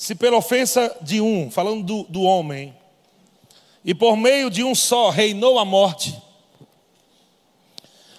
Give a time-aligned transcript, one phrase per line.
[0.00, 2.74] se pela ofensa de um, falando do, do homem,
[3.84, 6.18] e por meio de um só reinou a morte,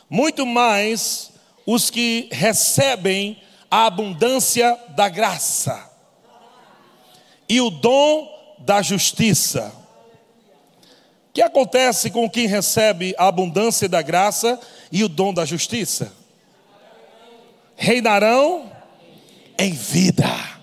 [0.07, 1.31] muito mais
[1.65, 5.91] os que recebem a abundância da graça
[7.49, 8.29] e o dom
[8.59, 9.73] da justiça.
[11.29, 14.59] O que acontece com quem recebe a abundância da graça
[14.91, 16.13] e o dom da justiça?
[17.75, 18.71] Reinarão
[19.57, 20.60] em vida.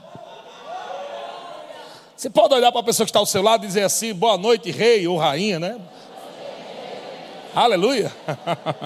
[2.19, 4.36] Você pode olhar para a pessoa que está ao seu lado e dizer assim: boa
[4.36, 5.81] noite, rei ou rainha, né?
[7.54, 8.13] Aleluia.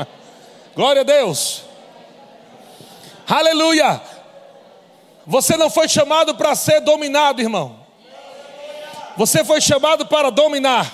[0.77, 1.63] Glória a Deus.
[3.27, 4.03] Aleluia.
[5.27, 7.81] Você não foi chamado para ser dominado, irmão.
[9.17, 10.93] Você foi chamado para dominar.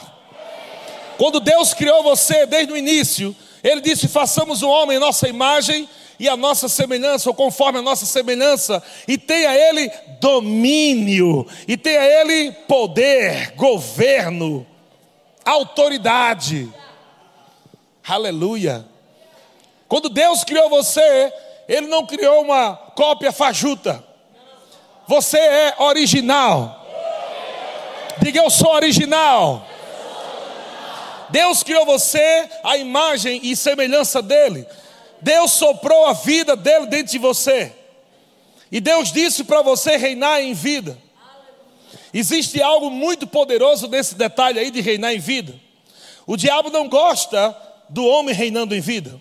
[1.17, 5.89] Quando Deus criou você desde o início, Ele disse: façamos o homem em nossa imagem
[6.19, 9.91] e a nossa semelhança, ou conforme a nossa semelhança, e tenha Ele
[10.21, 14.67] domínio, e tenha Ele poder, governo,
[15.45, 16.73] autoridade.
[18.07, 18.85] Aleluia.
[19.87, 21.33] Quando Deus criou você,
[21.69, 24.05] Ele não criou uma cópia fajuta.
[25.07, 26.87] Você é original.
[28.21, 29.67] Diga eu sou original.
[31.31, 34.67] Deus criou você a imagem e semelhança dele.
[35.21, 37.73] Deus soprou a vida dele dentro de você.
[38.71, 40.99] E Deus disse para você reinar em vida.
[42.13, 45.55] Existe algo muito poderoso nesse detalhe aí de reinar em vida.
[46.27, 47.57] O diabo não gosta
[47.89, 49.21] do homem reinando em vida.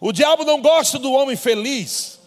[0.00, 2.18] O diabo não gosta do homem feliz.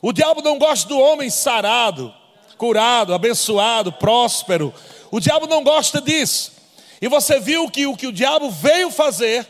[0.00, 2.14] O diabo não gosta do homem sarado,
[2.56, 4.72] curado, abençoado, próspero.
[5.10, 6.52] O diabo não gosta disso.
[7.00, 9.46] E você viu que o que o diabo veio fazer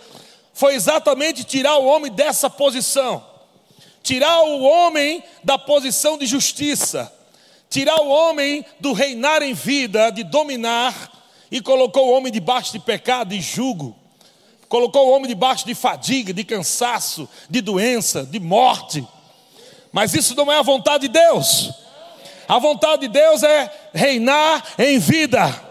[0.56, 3.22] foi exatamente tirar o homem dessa posição,
[4.02, 7.12] tirar o homem da posição de justiça,
[7.68, 11.12] tirar o homem do reinar em vida, de dominar,
[11.50, 13.94] e colocou o homem debaixo de pecado e jugo,
[14.66, 19.06] colocou o homem debaixo de fadiga, de cansaço, de doença, de morte.
[19.92, 21.70] Mas isso não é a vontade de Deus.
[22.48, 25.65] A vontade de Deus é reinar em vida.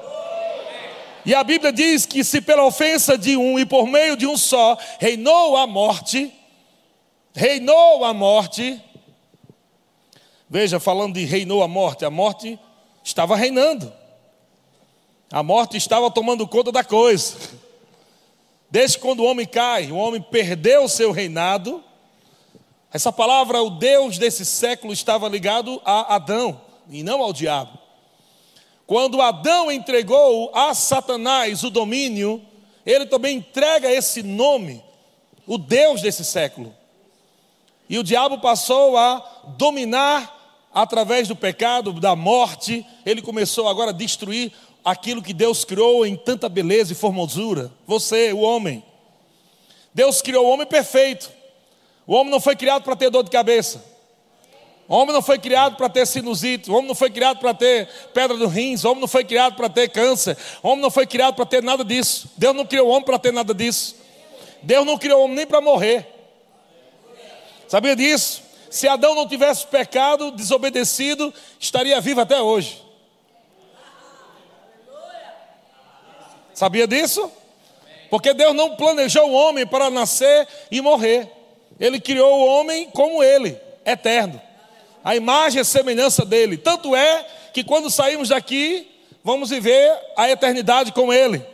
[1.26, 4.38] E a Bíblia diz que se pela ofensa de um e por meio de um
[4.38, 6.32] só reinou a morte,
[7.34, 8.80] reinou a morte.
[10.48, 12.60] Veja, falando de reinou a morte, a morte
[13.04, 13.92] estava reinando.
[15.32, 17.36] A morte estava tomando conta da coisa.
[18.70, 21.84] Desde quando o homem cai, o homem perdeu o seu reinado.
[22.94, 27.85] Essa palavra, o Deus desse século, estava ligado a Adão e não ao diabo.
[28.88, 32.42] Quando Adão entregou a Satanás o domínio,
[32.86, 34.84] ele também entrega esse nome,
[35.48, 36.74] o Deus desse século.
[37.90, 40.36] E o diabo passou a dominar
[40.74, 44.52] através do pecado, da morte, ele começou agora a destruir
[44.84, 47.72] aquilo que Deus criou em tanta beleza e formosura.
[47.88, 48.84] Você, o homem.
[49.94, 51.32] Deus criou o homem perfeito.
[52.06, 53.95] O homem não foi criado para ter dor de cabeça.
[54.88, 57.88] O homem não foi criado para ter sinusite, o homem não foi criado para ter
[58.14, 61.08] pedra do rins, o homem não foi criado para ter câncer, o homem não foi
[61.08, 62.30] criado para ter nada disso.
[62.38, 63.96] Deus não criou o homem para ter nada disso.
[64.62, 66.08] Deus não criou o homem nem para morrer.
[67.68, 68.44] Sabia disso?
[68.70, 72.84] Se Adão não tivesse pecado, desobedecido, estaria vivo até hoje.
[76.54, 77.32] Sabia disso?
[78.08, 81.32] Porque Deus não planejou o homem para nascer e morrer.
[81.80, 84.40] Ele criou o homem como ele, eterno
[85.06, 86.58] a imagem e semelhança dele.
[86.58, 88.88] Tanto é que quando saímos daqui,
[89.24, 91.46] vamos viver a eternidade com ele.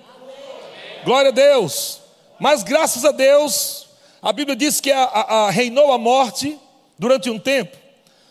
[1.03, 1.99] Glória a Deus.
[2.39, 3.87] Mas graças a Deus,
[4.21, 6.57] a Bíblia diz que a, a, a reinou a morte
[6.97, 7.75] durante um tempo.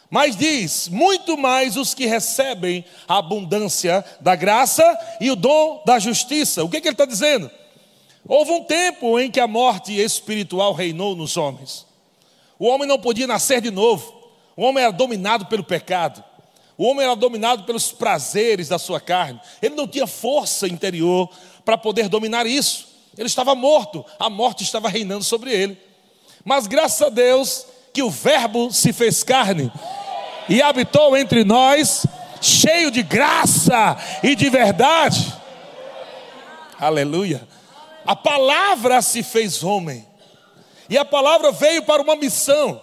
[0.09, 4.82] Mas diz: muito mais os que recebem a abundância da graça
[5.20, 6.64] e o dom da justiça.
[6.64, 7.50] O que, que ele está dizendo?
[8.26, 11.86] Houve um tempo em que a morte espiritual reinou nos homens.
[12.59, 14.19] O homem não podia nascer de novo.
[14.56, 16.22] O homem era dominado pelo pecado.
[16.76, 19.41] O homem era dominado pelos prazeres da sua carne.
[19.60, 21.30] Ele não tinha força interior
[21.64, 22.88] para poder dominar isso.
[23.18, 25.78] Ele estava morto, a morte estava reinando sobre ele.
[26.44, 29.70] Mas graças a Deus que o Verbo se fez carne
[30.48, 32.06] e habitou entre nós,
[32.41, 35.34] cheio de graça e de verdade.
[36.78, 37.46] Aleluia.
[38.06, 40.06] A palavra se fez homem.
[40.88, 42.80] E a palavra veio para uma missão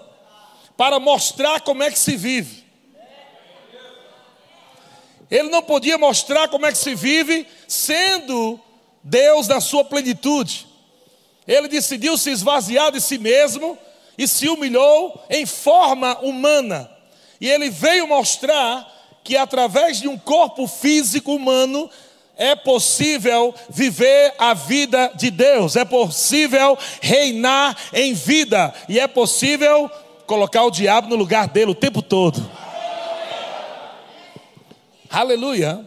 [0.78, 2.64] para mostrar como é que se vive.
[5.30, 8.60] Ele não podia mostrar como é que se vive sendo
[9.04, 10.68] Deus na sua plenitude.
[11.46, 13.78] Ele decidiu se esvaziar de si mesmo
[14.18, 16.90] e se humilhou em forma humana.
[17.42, 21.90] E ele veio mostrar que através de um corpo físico humano
[22.38, 29.90] é possível viver a vida de Deus, é possível reinar em vida e é possível
[30.28, 32.48] colocar o diabo no lugar dele o tempo todo.
[35.10, 35.84] Aleluia.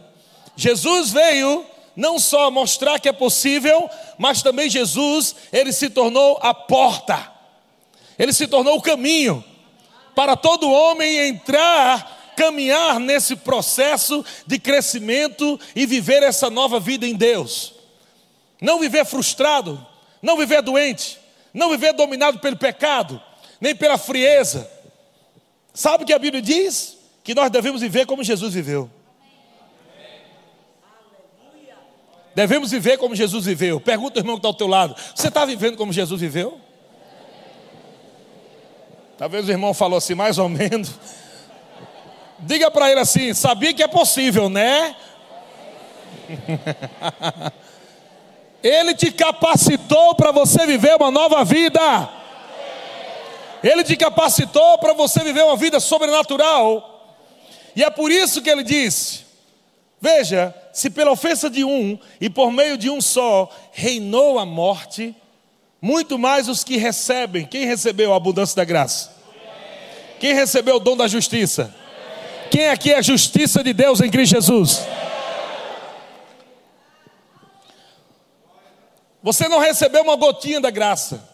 [0.55, 1.65] Jesus veio
[1.95, 7.31] não só mostrar que é possível, mas também Jesus, ele se tornou a porta.
[8.17, 9.43] Ele se tornou o caminho
[10.15, 17.13] para todo homem entrar caminhar nesse processo de crescimento e viver essa nova vida em
[17.13, 17.73] Deus.
[18.59, 19.85] Não viver frustrado,
[20.21, 21.19] não viver doente,
[21.53, 23.21] não viver dominado pelo pecado,
[23.61, 24.69] nem pela frieza.
[25.73, 26.97] Sabe o que a Bíblia diz?
[27.23, 28.89] Que nós devemos viver como Jesus viveu.
[32.33, 33.79] Devemos viver como Jesus viveu.
[33.79, 36.59] Pergunta ao irmão que está ao teu lado: Você está vivendo como Jesus viveu?
[39.17, 40.95] Talvez o irmão falou assim, mais ou menos.
[42.39, 44.95] Diga para ele assim: sabia que é possível, né?
[48.63, 52.20] ele te capacitou para você viver uma nova vida.
[53.63, 57.17] Ele te capacitou para você viver uma vida sobrenatural.
[57.75, 59.21] E é por isso que ele disse:
[59.99, 65.15] Veja, se pela ofensa de um e por meio de um só reinou a morte,
[65.81, 67.45] muito mais os que recebem.
[67.45, 69.11] Quem recebeu a abundância da graça?
[70.19, 71.73] Quem recebeu o dom da justiça?
[72.49, 74.81] Quem aqui é a justiça de Deus em Cristo Jesus?
[79.23, 81.30] Você não recebeu uma gotinha da graça.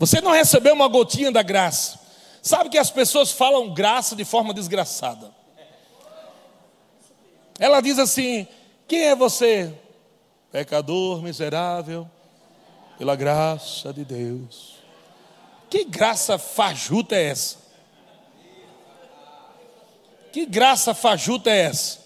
[0.00, 2.00] Você não recebeu uma gotinha da graça.
[2.40, 5.30] Sabe que as pessoas falam graça de forma desgraçada.
[7.58, 8.48] Ela diz assim:
[8.88, 9.70] Quem é você?
[10.50, 12.08] Pecador, miserável,
[12.96, 14.76] pela graça de Deus.
[15.68, 17.58] Que graça fajuta é essa?
[20.32, 21.98] Que graça fajuta é essa?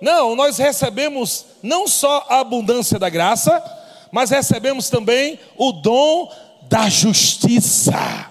[0.00, 3.62] Não, nós recebemos não só a abundância da graça,
[4.10, 8.30] mas recebemos também o dom da justiça.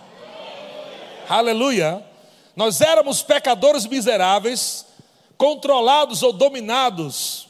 [1.28, 2.04] Aleluia.
[2.56, 4.86] Nós éramos pecadores miseráveis,
[5.38, 7.48] controlados ou dominados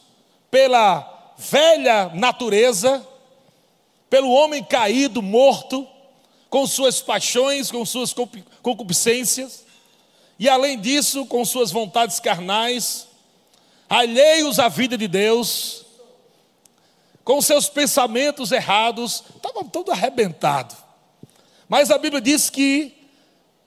[0.51, 3.05] pela velha natureza,
[4.09, 5.87] pelo homem caído, morto,
[6.49, 8.13] com suas paixões, com suas
[8.61, 9.63] concupiscências,
[10.37, 13.07] e além disso, com suas vontades carnais,
[13.89, 15.85] alheios à vida de Deus,
[17.29, 20.75] com seus pensamentos errados, estava todo arrebentado.
[21.67, 22.91] Mas a Bíblia diz que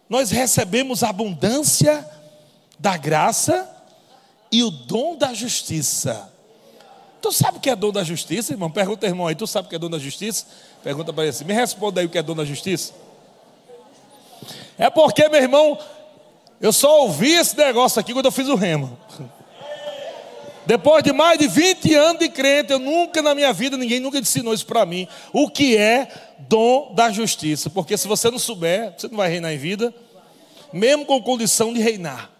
[0.08, 2.04] nós recebemos a abundância
[2.76, 3.70] da graça
[4.50, 6.28] e o dom da justiça.
[7.20, 8.68] Tu sabe o que é dom da justiça, irmão?
[8.68, 10.44] Pergunta, irmão aí, tu sabe o que é dom da justiça?
[10.82, 12.92] Pergunta para ele assim, me responda aí o que é dom da justiça.
[14.76, 15.78] É porque, meu irmão,
[16.60, 18.98] eu só ouvi esse negócio aqui quando eu fiz o remo.
[20.64, 24.18] Depois de mais de 20 anos de crente, eu nunca na minha vida, ninguém nunca
[24.18, 25.08] ensinou isso para mim.
[25.32, 27.68] O que é dom da justiça?
[27.68, 29.92] Porque se você não souber, você não vai reinar em vida,
[30.72, 32.30] mesmo com condição de reinar.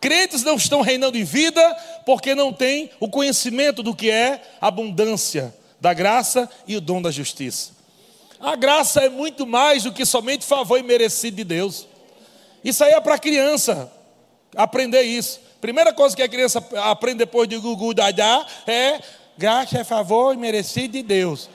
[0.00, 1.62] Crentes não estão reinando em vida
[2.04, 7.10] porque não têm o conhecimento do que é abundância da graça e o dom da
[7.10, 7.72] justiça.
[8.40, 11.86] A graça é muito mais do que somente favor merecido de Deus.
[12.62, 13.90] Isso aí é para criança
[14.54, 15.40] aprender isso.
[15.64, 19.00] Primeira coisa que a criança aprende depois de Gugu Dadá é
[19.34, 21.48] graça é favor merecido de Deus.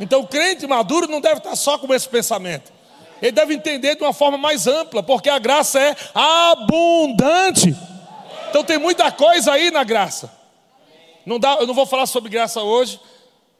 [0.00, 2.72] Então o crente maduro não deve estar só com esse pensamento
[3.20, 7.76] ele deve entender de uma forma mais ampla, porque a graça é abundante.
[8.48, 10.32] Então tem muita coisa aí na graça.
[11.26, 12.98] Não dá, eu não vou falar sobre graça hoje,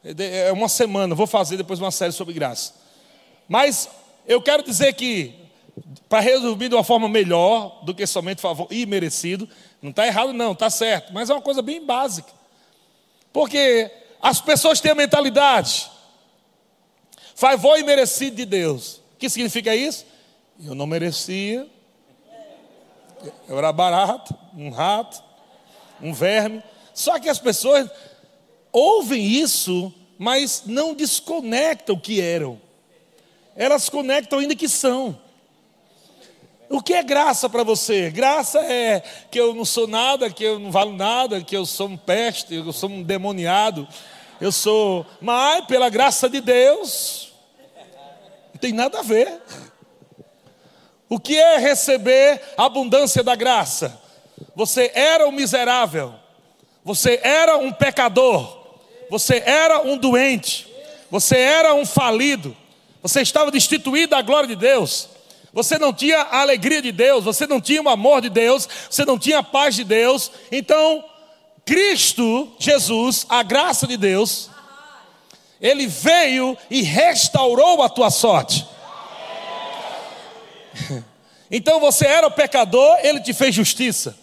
[0.03, 2.73] é uma semana, vou fazer depois uma série sobre graça.
[3.47, 3.91] Mas
[4.27, 5.35] eu quero dizer que,
[6.09, 9.49] para resumir de uma forma melhor do que somente favor imerecido,
[9.81, 12.31] não está errado, não, está certo, mas é uma coisa bem básica.
[13.33, 15.91] Porque as pessoas têm a mentalidade,
[17.35, 20.07] favor imerecido de Deus que significa isso?
[20.65, 21.69] Eu não merecia.
[23.47, 25.23] Eu era barato, um rato,
[26.01, 26.63] um verme.
[26.95, 27.89] Só que as pessoas
[28.73, 32.59] ouvem isso, mas não desconectam o que eram.
[33.55, 35.21] Elas conectam ainda que são.
[36.73, 38.11] O que é graça para você?
[38.11, 41.89] Graça é que eu não sou nada, que eu não valo nada, que eu sou
[41.89, 43.89] um peste, eu sou um demoniado,
[44.41, 45.05] eu sou.
[45.21, 47.33] Mas, pela graça de Deus,
[48.61, 49.43] tem nada a ver.
[51.09, 54.01] O que é receber a abundância da graça?
[54.55, 56.15] Você era um miserável,
[56.85, 58.77] você era um pecador,
[59.11, 60.73] você era um doente,
[61.11, 62.57] você era um falido,
[63.03, 65.09] Você estava destituído da glória de Deus.
[65.53, 69.05] Você não tinha a alegria de Deus, você não tinha o amor de Deus, você
[69.05, 70.31] não tinha a paz de Deus.
[70.51, 71.05] Então,
[71.65, 74.51] Cristo Jesus, a graça de Deus,
[75.61, 78.67] ele veio e restaurou a tua sorte.
[81.53, 84.17] Então você era o pecador, ele te fez justiça.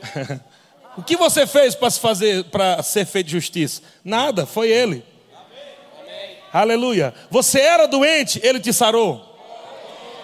[0.96, 3.80] O que você fez para se fazer para ser feito justiça?
[4.04, 5.02] Nada, foi ele.
[6.52, 7.14] Aleluia.
[7.30, 9.31] Você era doente, ele te sarou.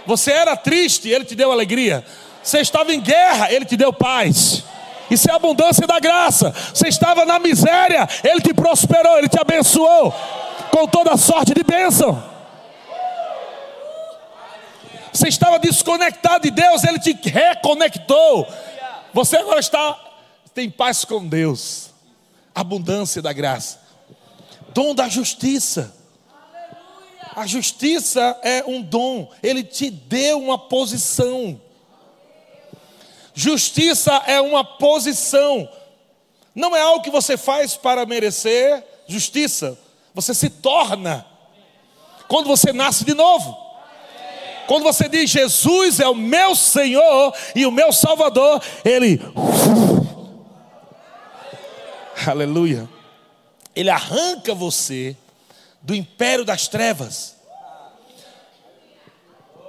[0.08, 2.02] Você era triste, ele te deu alegria.
[2.42, 4.64] Você estava em guerra, ele te deu paz.
[5.10, 6.50] Isso é abundância da graça.
[6.72, 10.10] Você estava na miséria, ele te prosperou, ele te abençoou
[10.70, 12.24] com toda sorte de bênção.
[15.12, 18.48] Você estava desconectado de Deus, ele te reconectou.
[19.12, 19.94] Você agora está
[20.54, 21.90] tem paz com Deus.
[22.54, 23.78] Abundância da graça.
[24.72, 25.97] Dom da justiça.
[27.38, 31.60] A justiça é um dom, ele te deu uma posição.
[33.32, 35.68] Justiça é uma posição,
[36.52, 39.78] não é algo que você faz para merecer justiça,
[40.12, 41.24] você se torna
[42.26, 43.56] quando você nasce de novo.
[44.66, 49.20] Quando você diz Jesus é o meu Senhor e o meu Salvador, ele
[52.26, 52.88] Aleluia.
[53.76, 55.16] Ele arranca você
[55.82, 57.36] do império das trevas.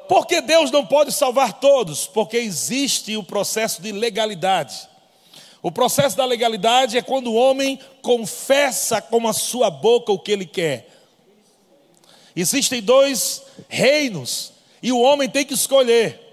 [0.08, 2.08] Porque Deus não pode salvar todos?
[2.08, 4.90] Porque existe o processo de legalidade.
[5.62, 10.32] O processo da legalidade é quando o homem confessa com a sua boca o que
[10.32, 10.90] ele quer.
[12.36, 16.29] Existem dois reinos e o homem tem que escolher.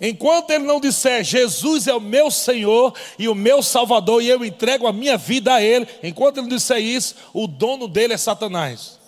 [0.00, 4.44] Enquanto ele não disser Jesus é o meu Senhor e o meu Salvador e eu
[4.44, 8.18] entrego a minha vida a Ele, enquanto ele não disser isso, o dono dele é
[8.18, 8.98] Satanás.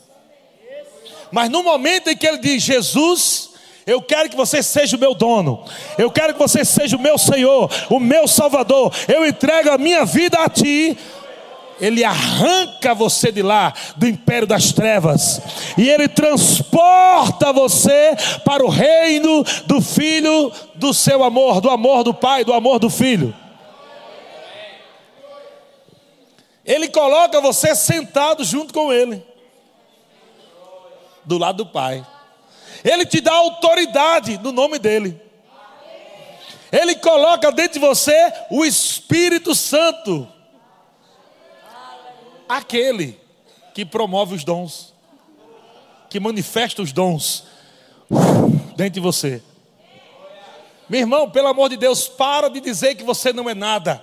[1.31, 3.51] Mas no momento em que ele diz Jesus,
[3.87, 5.65] eu quero que você seja o meu dono,
[5.99, 10.05] eu quero que você seja o meu Senhor, o meu Salvador, eu entrego a minha
[10.05, 10.97] vida a Ti,
[11.81, 15.41] ele arranca você de lá, do império das trevas,
[15.77, 22.15] e ele transporta você para o reino do Filho do seu amor, do amor do
[22.15, 23.35] Pai, do amor do Filho.
[26.65, 29.25] Ele coloca você sentado junto com ele,
[31.25, 32.05] do lado do Pai.
[32.83, 35.21] Ele te dá autoridade no nome dele.
[36.73, 40.29] Ele coloca dentro de você o Espírito Santo
[42.49, 43.19] aquele
[43.75, 44.95] que promove os dons,
[46.09, 47.45] que manifesta os dons
[48.77, 49.43] dentro de você.
[50.89, 54.03] Meu irmão, pelo amor de Deus, para de dizer que você não é nada.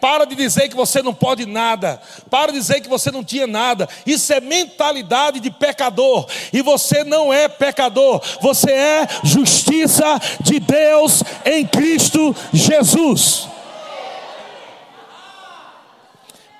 [0.00, 2.00] Para de dizer que você não pode nada.
[2.30, 3.88] Para de dizer que você não tinha nada.
[4.06, 6.26] Isso é mentalidade de pecador.
[6.52, 8.22] E você não é pecador.
[8.40, 13.48] Você é justiça de Deus em Cristo Jesus.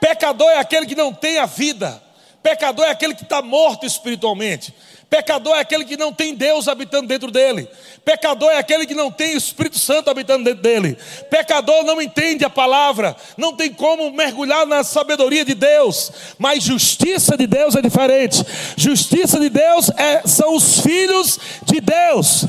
[0.06, 2.00] Pecador é aquele que não tem a vida.
[2.40, 4.72] Pecador é aquele que está morto espiritualmente.
[5.10, 7.68] Pecador é aquele que não tem Deus habitando dentro dele.
[8.04, 10.96] Pecador é aquele que não tem o Espírito Santo habitando dentro dele.
[11.28, 16.12] Pecador não entende a palavra, não tem como mergulhar na sabedoria de Deus.
[16.38, 18.44] Mas justiça de Deus é diferente.
[18.76, 22.46] Justiça de Deus é, são os filhos de Deus.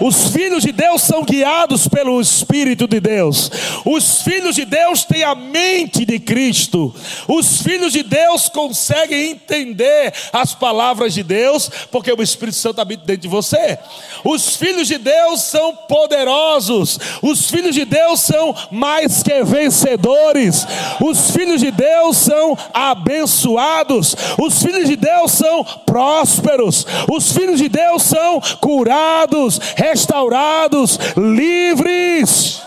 [0.00, 3.50] Os filhos de Deus são guiados pelo Espírito de Deus.
[3.84, 6.94] Os filhos de Deus têm a mente de Cristo.
[7.26, 13.04] Os filhos de Deus conseguem entender as palavras de Deus, porque o Espírito Santo habita
[13.06, 13.78] dentro de você.
[14.24, 16.98] Os filhos de Deus são poderosos.
[17.22, 20.66] Os filhos de Deus são mais que vencedores.
[21.00, 24.14] Os filhos de Deus são abençoados.
[24.38, 26.86] Os filhos de Deus são prósperos.
[27.10, 32.62] Os filhos de Deus são curados restaurados, livres.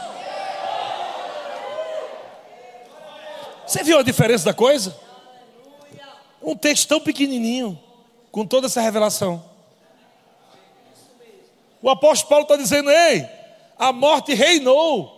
[3.66, 4.96] Você viu a diferença da coisa?
[6.42, 7.80] Um texto tão pequenininho,
[8.32, 9.44] com toda essa revelação.
[11.82, 13.28] O apóstolo Paulo está dizendo: Ei,
[13.78, 15.16] a morte reinou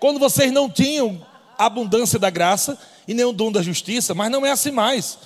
[0.00, 1.24] quando vocês não tinham
[1.56, 5.18] abundância da graça e o dom da justiça, mas não é assim mais.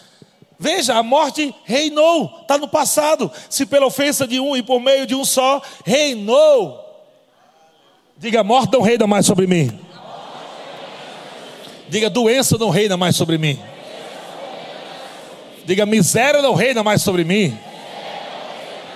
[0.59, 3.31] Veja, a morte reinou, está no passado.
[3.51, 6.83] Se pela ofensa de um e por meio de um só, reinou.
[8.17, 9.79] Diga, morte não reina mais sobre mim.
[11.89, 13.61] Diga, doença não reina mais sobre mim.
[15.67, 17.57] Diga, miséria não reina mais sobre mim.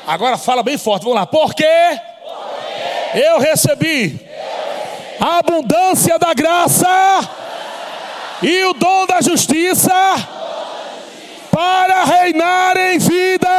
[0.06, 1.26] Agora fala bem forte, vamos lá.
[1.26, 2.00] Por quê?
[3.14, 4.18] Eu recebi
[5.20, 6.88] a abundância da graça
[8.42, 9.92] e o dom da justiça
[11.60, 13.50] para reinar em vida.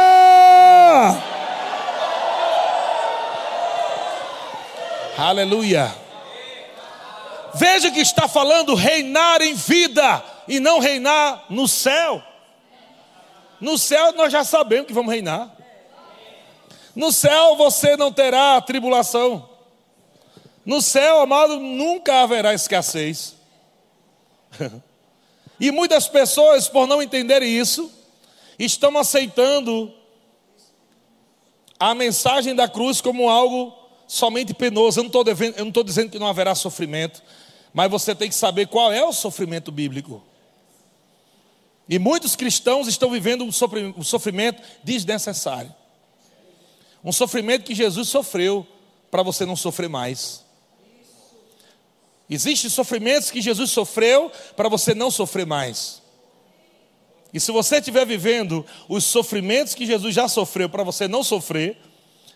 [5.16, 5.94] Aleluia.
[7.54, 12.20] Veja que está falando reinar em vida e não reinar no céu.
[13.60, 15.48] No céu nós já sabemos que vamos reinar.
[16.96, 19.48] No céu você não terá tribulação.
[20.66, 23.36] No céu, amado, nunca haverá escassez.
[25.62, 27.88] e muitas pessoas, por não entenderem isso,
[28.58, 29.94] estão aceitando
[31.78, 33.72] a mensagem da cruz como algo
[34.08, 34.98] somente penoso.
[34.98, 37.22] Eu não estou dizendo que não haverá sofrimento,
[37.72, 40.20] mas você tem que saber qual é o sofrimento bíblico.
[41.88, 45.72] E muitos cristãos estão vivendo um sofrimento desnecessário.
[47.04, 48.66] Um sofrimento que Jesus sofreu
[49.12, 50.44] para você não sofrer mais.
[52.34, 56.00] Existem sofrimentos que Jesus sofreu para você não sofrer mais.
[57.32, 61.76] E se você estiver vivendo os sofrimentos que Jesus já sofreu para você não sofrer,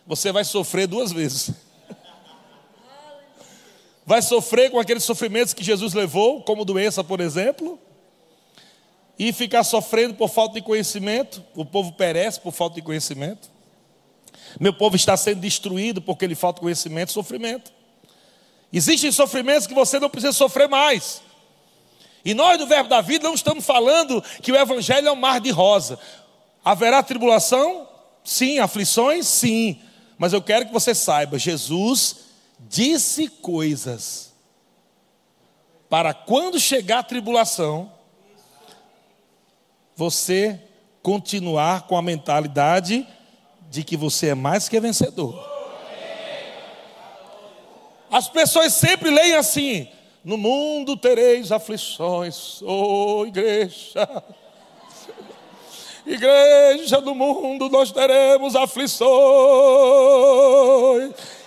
[0.07, 1.50] você vai sofrer duas vezes.
[4.05, 7.76] Vai sofrer com aqueles sofrimentos que Jesus levou, como doença, por exemplo,
[9.19, 11.43] e ficar sofrendo por falta de conhecimento.
[11.57, 13.50] O povo perece por falta de conhecimento.
[14.61, 17.73] Meu povo está sendo destruído porque ele falta conhecimento e sofrimento.
[18.73, 21.23] Existem sofrimentos que você não precisa sofrer mais.
[22.25, 25.40] E nós do Verbo da Vida não estamos falando que o Evangelho é um mar
[25.40, 25.99] de rosa.
[26.64, 27.88] Haverá tribulação?
[28.25, 28.58] Sim.
[28.58, 29.26] Aflições?
[29.26, 29.80] Sim.
[30.18, 32.16] Mas eu quero que você saiba: Jesus
[32.58, 34.32] disse coisas
[35.88, 37.92] para quando chegar a tribulação,
[39.94, 40.61] você
[41.02, 43.06] continuar com a mentalidade
[43.70, 45.56] de que você é mais que vencedor.
[48.11, 49.89] As pessoas sempre leem assim:
[50.25, 54.25] no mundo tereis aflições, ô oh, igreja.
[56.07, 59.07] Igreja do mundo, nós teremos aflições.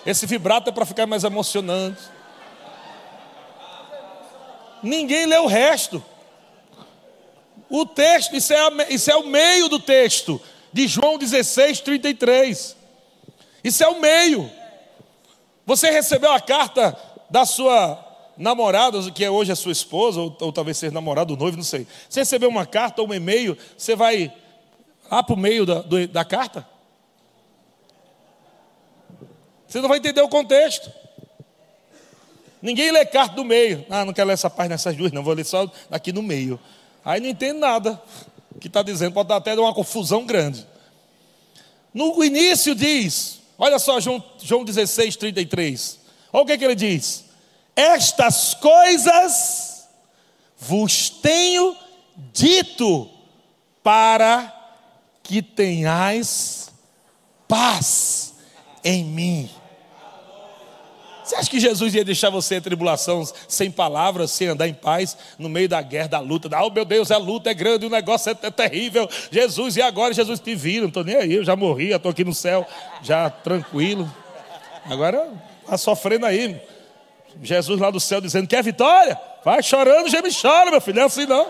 [0.06, 2.02] Esse vibrato é para ficar mais emocionante.
[4.84, 6.04] Ninguém lê o resto.
[7.69, 10.41] O texto, isso é, isso é o meio do texto,
[10.74, 12.76] de João 16, 33.
[13.63, 14.52] Isso é o meio.
[15.69, 16.97] Você recebeu a carta
[17.29, 18.03] da sua
[18.36, 21.86] namorada, que é hoje a sua esposa, ou, ou talvez seja namorado, noivo, não sei.
[22.10, 24.34] Você recebeu uma carta ou um e-mail, você vai
[25.12, 26.67] lá para o meio da, do, da carta?
[29.67, 30.91] Você não vai entender o contexto.
[32.63, 33.86] Ninguém lê carta do meio.
[33.91, 35.23] Ah, não quero ler essa parte nessas duas, não.
[35.23, 36.60] Vou ler só aqui no meio.
[37.05, 38.01] Aí não entende nada
[38.60, 39.13] que está dizendo.
[39.13, 40.65] Pode dar até uma confusão grande.
[41.93, 46.00] No início diz: Olha só João, João 16, 33.
[46.32, 47.26] Olha o que, que ele diz:
[47.76, 49.86] Estas coisas
[50.58, 51.76] vos tenho
[52.32, 53.10] dito
[53.84, 54.56] para
[55.22, 56.72] que tenhais
[57.50, 58.34] paz
[58.82, 59.50] em mim.
[61.30, 65.15] Você acha que Jesus ia deixar você em tribulação sem palavras, sem andar em paz,
[65.38, 66.50] no meio da guerra, da luta?
[66.50, 69.08] Da, oh meu Deus, a luta é grande, o negócio é, é terrível.
[69.30, 72.24] Jesus, e agora Jesus te vira, não estou nem aí, eu já morri, estou aqui
[72.24, 72.65] no céu,
[73.04, 74.12] já tranquilo.
[74.86, 76.60] Agora está sofrendo aí.
[77.44, 79.15] Jesus lá do céu dizendo: Quer vitória?
[79.46, 81.48] Vai chorando, já me chora, meu filho, não é assim não.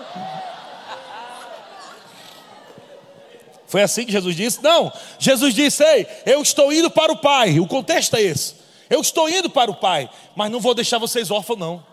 [3.66, 4.62] Foi assim que Jesus disse?
[4.62, 4.92] Não.
[5.18, 7.62] Jesus disse: Ei, eu estou indo para o Pai.
[7.62, 8.60] O contexto é esse.
[8.90, 11.86] Eu estou indo para o Pai, mas não vou deixar vocês órfãos, não.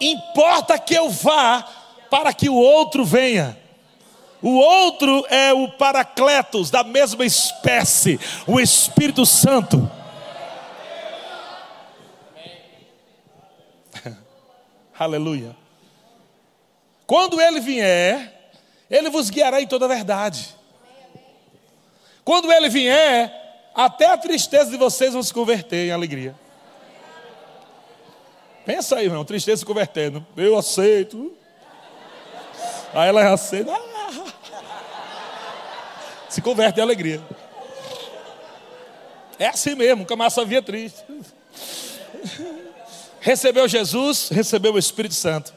[0.00, 1.62] Importa que eu vá
[2.10, 3.56] para que o outro venha.
[4.42, 9.90] O outro é o Paracletos, da mesma espécie, o Espírito Santo.
[14.98, 15.56] Aleluia.
[17.06, 18.52] Quando ele vier,
[18.90, 20.54] ele vos guiará em toda a verdade.
[22.24, 23.43] Quando ele vier,
[23.74, 26.34] até a tristeza de vocês vão se converter em alegria.
[28.64, 30.24] Pensa aí, irmão, tristeza se convertendo.
[30.36, 31.36] Eu aceito.
[32.94, 33.72] Aí ela aceita.
[33.72, 33.84] Ah.
[36.28, 37.20] Se converte em alegria.
[39.38, 41.04] É assim mesmo, que a massa via triste.
[43.20, 45.52] Recebeu Jesus, recebeu o Espírito Santo.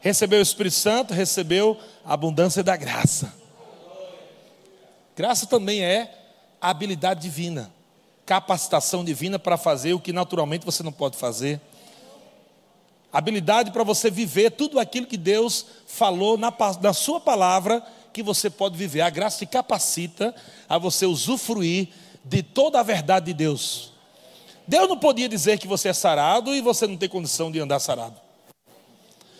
[0.00, 3.32] Recebeu o Espírito Santo, recebeu a abundância da graça.
[5.16, 6.17] Graça também é
[6.60, 7.72] habilidade divina,
[8.26, 11.60] capacitação divina para fazer o que naturalmente você não pode fazer.
[13.12, 18.50] Habilidade para você viver tudo aquilo que Deus falou na, na sua palavra que você
[18.50, 19.00] pode viver.
[19.00, 20.34] A graça te capacita
[20.68, 21.88] a você usufruir
[22.24, 23.92] de toda a verdade de Deus.
[24.66, 27.78] Deus não podia dizer que você é sarado e você não tem condição de andar
[27.78, 28.20] sarado.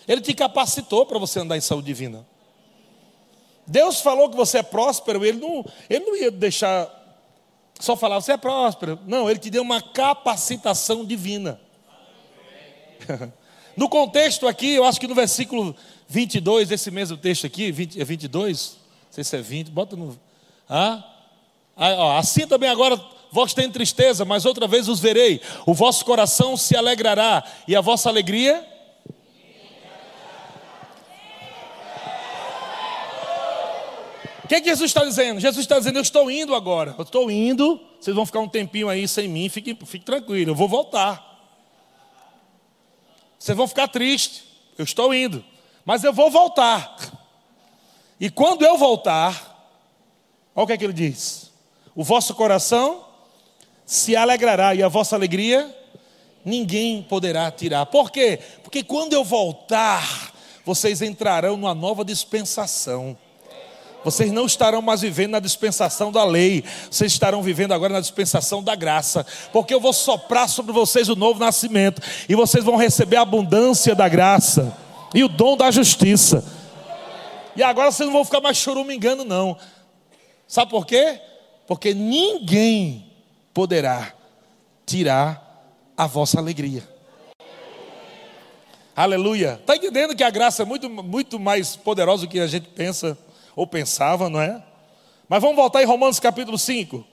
[0.07, 2.27] Ele te capacitou para você andar em saúde divina.
[3.67, 6.98] Deus falou que você é próspero, ele não, ele não ia deixar
[7.79, 8.99] Só falava, você é próspero.
[9.07, 11.61] Não, ele te deu uma capacitação divina.
[13.79, 15.73] No contexto aqui, eu acho que no versículo
[16.09, 18.77] 22, esse mesmo texto aqui, 20, é 22?
[18.77, 20.19] Não sei se é 20, bota no.
[20.69, 21.05] Ah?
[21.77, 25.41] Ah, ó, assim também agora vós tem tristeza, mas outra vez os verei.
[25.65, 28.67] O vosso coração se alegrará e a vossa alegria.
[34.49, 35.39] O que, é que Jesus está dizendo?
[35.39, 36.95] Jesus está dizendo: Eu estou indo agora.
[36.97, 37.79] Eu estou indo.
[38.01, 39.47] Vocês vão ficar um tempinho aí sem mim.
[39.51, 40.53] Fique, fique tranquilo.
[40.53, 41.23] Eu vou voltar.
[43.39, 44.45] Vocês vão ficar tristes.
[44.79, 45.45] Eu estou indo.
[45.85, 46.97] Mas eu vou voltar.
[48.19, 49.71] E quando eu voltar,
[50.57, 51.53] olha o que é que ele diz:
[51.95, 53.05] O vosso coração
[53.85, 55.77] se alegrará e a vossa alegria
[56.43, 57.85] ninguém poderá tirar.
[57.85, 58.39] Por quê?
[58.63, 60.33] Porque quando eu voltar,
[60.65, 63.15] vocês entrarão numa nova dispensação.
[64.05, 68.63] Vocês não estarão mais vivendo na dispensação da lei, vocês estarão vivendo agora na dispensação
[68.63, 73.17] da graça, porque eu vou soprar sobre vocês o novo nascimento, e vocês vão receber
[73.17, 74.77] a abundância da graça
[75.15, 76.45] e o dom da justiça.
[77.57, 79.57] E agora vocês não vão ficar mais chorumingando, não.
[80.47, 81.21] Sabe por quê?
[81.67, 83.11] Porque ninguém
[83.53, 84.13] poderá
[84.87, 86.89] tirar a vossa alegria.
[88.95, 89.59] Aleluia.
[89.61, 93.19] Está entendendo que a graça é muito, muito mais poderosa do que a gente pensa
[93.59, 94.63] ou pensava, não é?
[95.29, 97.05] Mas vamos voltar em Romanos capítulo 5.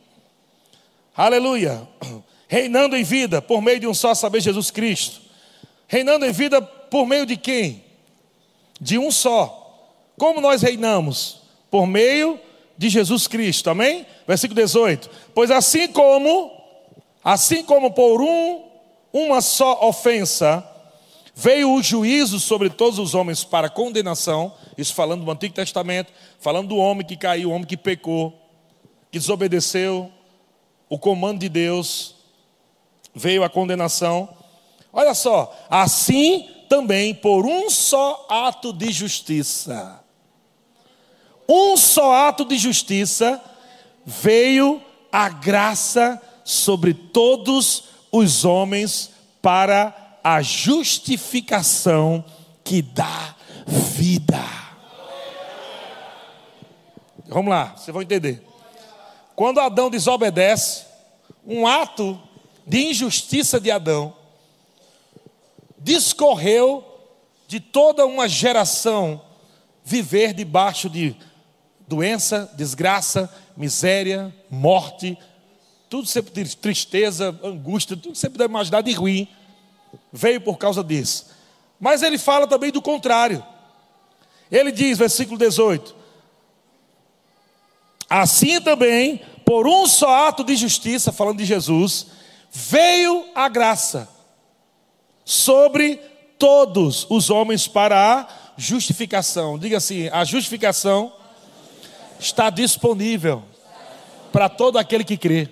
[1.17, 1.87] Aleluia.
[2.47, 5.21] Reinando em vida por meio de um só saber Jesus Cristo.
[5.87, 7.83] Reinando em vida por meio de quem?
[8.79, 9.89] De um só.
[10.19, 11.41] Como nós reinamos?
[11.71, 12.39] Por meio
[12.77, 13.71] de Jesus Cristo.
[13.71, 14.05] Amém?
[14.27, 15.09] Versículo 18.
[15.33, 16.51] Pois assim como,
[17.23, 18.65] assim como por um,
[19.11, 20.63] uma só ofensa,
[21.35, 26.69] veio o juízo sobre todos os homens para condenação, isso falando do Antigo Testamento, falando
[26.69, 28.33] do homem que caiu, o homem que pecou,
[29.11, 30.09] que desobedeceu
[30.87, 32.15] o comando de Deus,
[33.13, 34.29] veio a condenação.
[34.93, 40.01] Olha só, assim também por um só ato de justiça.
[41.47, 43.43] Um só ato de justiça
[44.05, 52.25] veio a graça sobre todos os homens para a justificação
[52.63, 53.35] que dá
[53.67, 54.43] vida.
[57.27, 58.41] Vamos lá, vocês vão entender.
[59.35, 60.83] Quando Adão desobedece,
[61.45, 62.19] um ato
[62.65, 64.15] de injustiça de Adão
[65.77, 66.83] discorreu
[67.47, 69.21] de toda uma geração
[69.83, 71.15] viver debaixo de
[71.87, 75.15] doença, desgraça, miséria, morte,
[75.87, 79.27] tudo sempre de tristeza, angústia, tudo sempre da imaginar de ruim,
[80.11, 81.27] veio por causa disso.
[81.79, 83.45] Mas ele fala também do contrário.
[84.51, 85.95] Ele diz, versículo 18:
[88.09, 92.07] Assim também, por um só ato de justiça, falando de Jesus,
[92.51, 94.09] veio a graça
[95.23, 95.97] sobre
[96.37, 98.27] todos os homens para a
[98.57, 99.57] justificação.
[99.57, 101.11] Diga assim: a justificação
[102.19, 103.43] está disponível
[104.31, 105.49] para todo aquele que crê.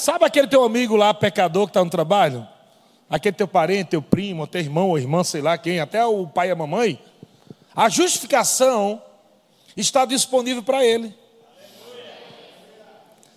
[0.00, 2.48] Sabe aquele teu amigo lá, pecador, que está no trabalho?
[3.10, 6.48] Aquele teu parente, teu primo, teu irmão ou irmã, sei lá quem, até o pai
[6.48, 6.98] e a mamãe?
[7.76, 9.02] A justificação
[9.76, 11.14] está disponível para ele.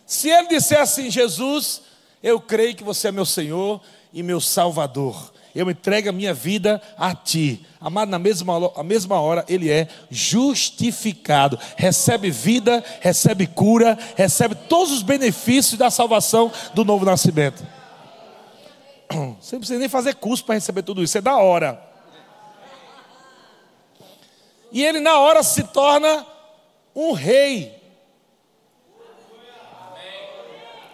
[0.06, 1.82] Se ele disser assim, Jesus,
[2.24, 3.82] eu creio que você é meu Senhor
[4.14, 7.66] e meu Salvador eu entrego a minha vida a ti.
[7.80, 14.92] Amado, na mesma, a mesma hora ele é justificado, recebe vida, recebe cura, recebe todos
[14.92, 17.64] os benefícios da salvação do novo nascimento.
[19.40, 21.82] Você não precisa nem fazer curso para receber tudo isso, é da hora.
[24.72, 26.26] E ele na hora se torna
[26.96, 27.80] um rei,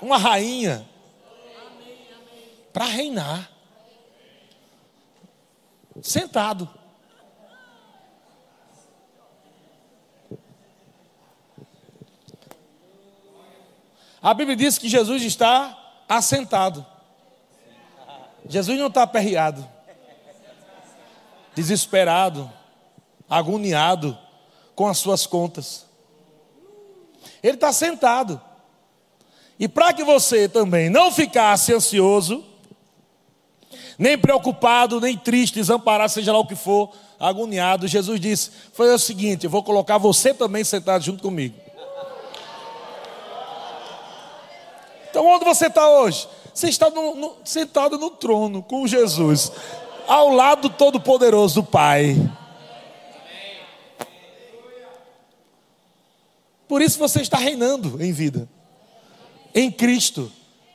[0.02, 0.86] uma rainha,
[2.74, 3.59] para reinar
[6.02, 6.70] sentado.
[14.22, 16.86] A Bíblia diz que Jesus está assentado.
[18.48, 19.68] Jesus não está aperreado,
[21.54, 22.52] desesperado,
[23.30, 24.18] agoniado
[24.76, 25.86] com as suas contas.
[27.44, 28.42] Ele está sentado.
[29.60, 32.46] E para que você também não ficasse ansioso,
[34.00, 37.86] nem preocupado, nem triste, desamparado, seja lá o que for, agoniado.
[37.86, 41.56] Jesus disse: Foi o seguinte, eu vou colocar você também sentado junto comigo.
[45.10, 46.30] Então, onde você está hoje?
[46.54, 49.52] Você está no, no, sentado no trono com Jesus,
[50.08, 52.16] ao lado do Todo-Poderoso do Pai.
[56.70, 58.48] Por isso você está reinando em vida,
[59.54, 60.32] em Cristo,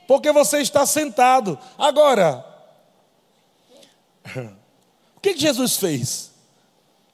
[0.07, 1.57] porque você está sentado.
[1.77, 2.54] Agora,
[5.25, 6.31] que, que Jesus fez?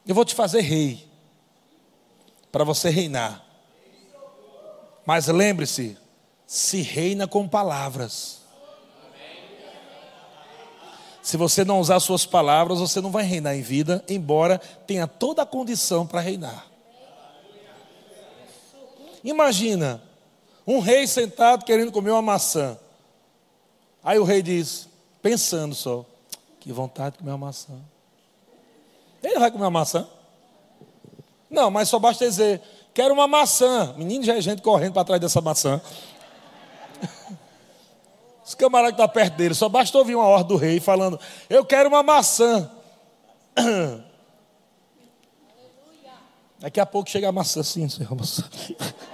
[0.06, 1.08] Eu vou te fazer rei,
[2.52, 3.45] para você reinar.
[5.06, 5.97] Mas lembre-se,
[6.45, 8.41] se reina com palavras.
[11.21, 15.43] Se você não usar suas palavras, você não vai reinar em vida, embora tenha toda
[15.43, 16.67] a condição para reinar.
[19.24, 20.04] Imagina
[20.67, 22.78] um rei sentado querendo comer uma maçã.
[24.04, 24.89] Aí o rei diz,
[25.21, 26.04] pensando só,
[26.60, 27.91] que vontade de comer uma maçã.
[29.24, 30.08] Ele vai comer uma maçã?
[31.50, 32.62] Não, mas só basta dizer,
[32.94, 33.94] quero uma maçã.
[33.98, 35.82] Menino já é gente correndo para trás dessa maçã.
[38.46, 41.20] Os camaradas que estão tá perto dele, só basta ouvir uma ordem do rei falando:
[41.50, 42.72] Eu quero uma maçã.
[46.60, 48.44] Daqui a pouco chega a maçã assim, senhor maçã.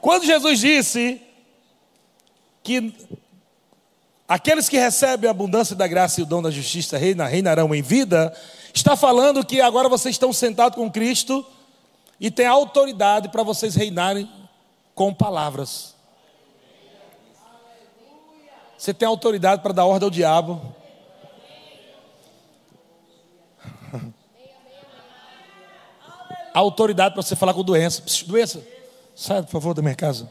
[0.00, 1.22] Quando Jesus disse
[2.62, 2.92] que
[4.32, 8.34] aqueles que recebem a abundância da graça e o dom da justiça reinarão em vida,
[8.72, 11.44] está falando que agora vocês estão sentados com Cristo
[12.18, 14.26] e tem autoridade para vocês reinarem
[14.94, 15.94] com palavras.
[18.78, 20.62] Você tem autoridade para dar ordem ao diabo.
[26.54, 28.02] Autoridade para você falar com doença.
[28.26, 28.66] Doença,
[29.14, 30.26] sai por favor da minha casa.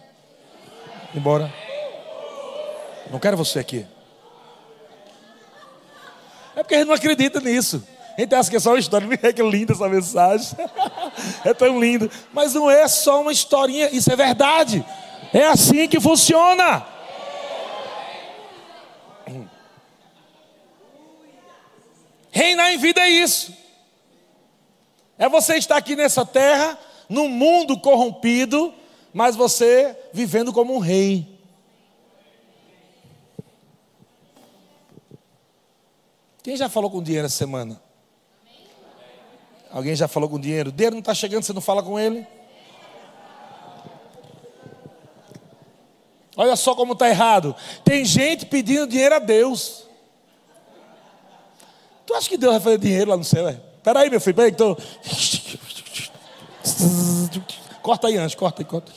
[1.14, 1.61] Embora.
[3.12, 3.86] Não quero você aqui.
[6.56, 7.86] É porque a gente não acredita nisso.
[8.18, 9.08] A gente acha que é só uma história.
[9.34, 10.58] Que linda essa mensagem.
[11.44, 12.10] é tão lindo.
[12.34, 14.86] Mas não é só uma historinha, isso é verdade.
[15.34, 16.86] É assim que funciona.
[22.32, 23.54] Reinar em vida é isso.
[25.18, 28.74] É você estar aqui nessa terra, num mundo corrompido,
[29.14, 31.31] mas você vivendo como um rei.
[36.44, 37.82] Quem já falou com dinheiro essa semana?
[39.72, 40.70] Alguém já falou com dinheiro?
[40.70, 42.26] O dinheiro não está chegando, você não fala com ele?
[46.36, 47.56] Olha só como está errado.
[47.84, 49.86] Tem gente pedindo dinheiro a Deus.
[52.06, 53.48] Tu acha que Deus vai fazer dinheiro lá no céu?
[53.48, 54.76] Espera aí, meu filho, peraí que tô...
[57.82, 58.92] Corta aí, antes, corta aí, corta.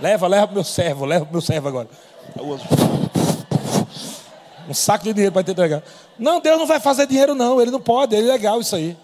[0.00, 1.88] Leva, leva pro meu servo, leva pro meu servo agora.
[4.68, 5.82] Um saco de dinheiro para te entregar.
[6.18, 7.58] Não, Deus não vai fazer dinheiro, não.
[7.60, 8.94] Ele não pode, é legal isso aí.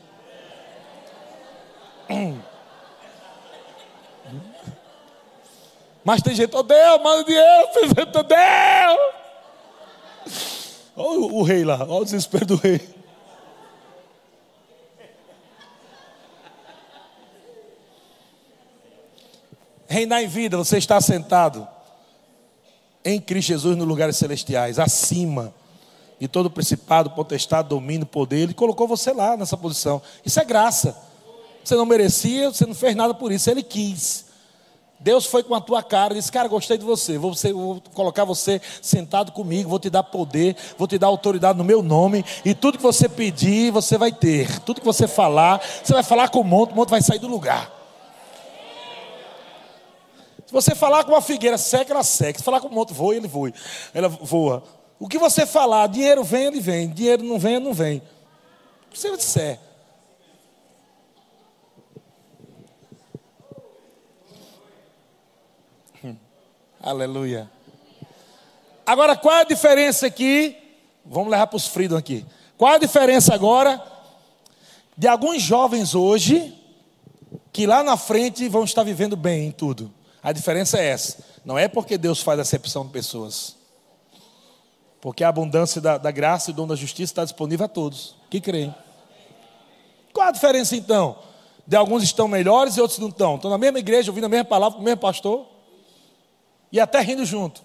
[6.05, 7.68] Mas tem gente, oh Deus, manda dinheiro,
[8.14, 8.98] oh Deus.
[10.96, 12.94] Olha o, o rei lá, olha o desespero do rei.
[19.88, 21.66] Reinar em vida, você está sentado
[23.05, 25.53] em Cristo Jesus nos lugares celestiais, acima
[26.19, 28.38] de todo principado, potestade, domínio, poder.
[28.38, 30.01] Ele colocou você lá nessa posição.
[30.25, 30.97] Isso é graça.
[31.62, 34.25] Você não merecia, você não fez nada por isso, ele quis.
[35.01, 37.19] Deus foi com a tua cara e disse: Cara, gostei de você.
[37.19, 37.53] Vou, você.
[37.53, 39.69] vou, colocar você sentado comigo.
[39.69, 40.57] Vou te dar poder.
[40.79, 42.25] Vou te dar autoridade no meu nome.
[42.43, 44.61] E tudo que você pedir, você vai ter.
[44.61, 46.73] Tudo que você falar, você vai falar com o monte.
[46.73, 47.84] O monte vai sair do lugar.
[50.55, 52.38] Você falar com uma figueira seca, ela seca.
[52.38, 53.53] Se falar com um monte voa, ele voa.
[53.93, 54.62] Ela voa.
[55.01, 56.88] O que você falar, dinheiro vem, ele vem.
[56.90, 58.01] Dinheiro não vem, ele não vem.
[58.87, 59.59] O que você disser.
[66.05, 66.14] Hum.
[66.81, 67.51] Aleluia.
[68.87, 70.57] Agora, qual é a diferença aqui?
[71.05, 72.25] Vamos levar para os Freedom aqui.
[72.57, 73.85] Qual é a diferença agora
[74.97, 76.57] de alguns jovens hoje
[77.53, 79.93] que lá na frente vão estar vivendo bem em tudo?
[80.25, 81.23] A diferença é essa.
[81.45, 83.57] Não é porque Deus faz acepção de pessoas.
[84.99, 88.17] Porque a abundância da, da graça e o dom da justiça está disponível a todos
[88.31, 88.75] que creem.
[90.15, 91.19] Qual a diferença então?
[91.67, 93.37] De alguns estão melhores e outros não estão.
[93.37, 95.47] Estão na mesma igreja, ouvindo a mesma palavra, com o mesmo pastor.
[96.73, 97.63] E até rindo junto.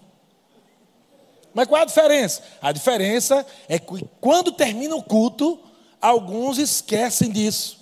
[1.54, 2.43] Mas qual é a diferença?
[2.62, 5.58] A diferença é que quando termina o culto,
[6.02, 7.80] alguns esquecem disso.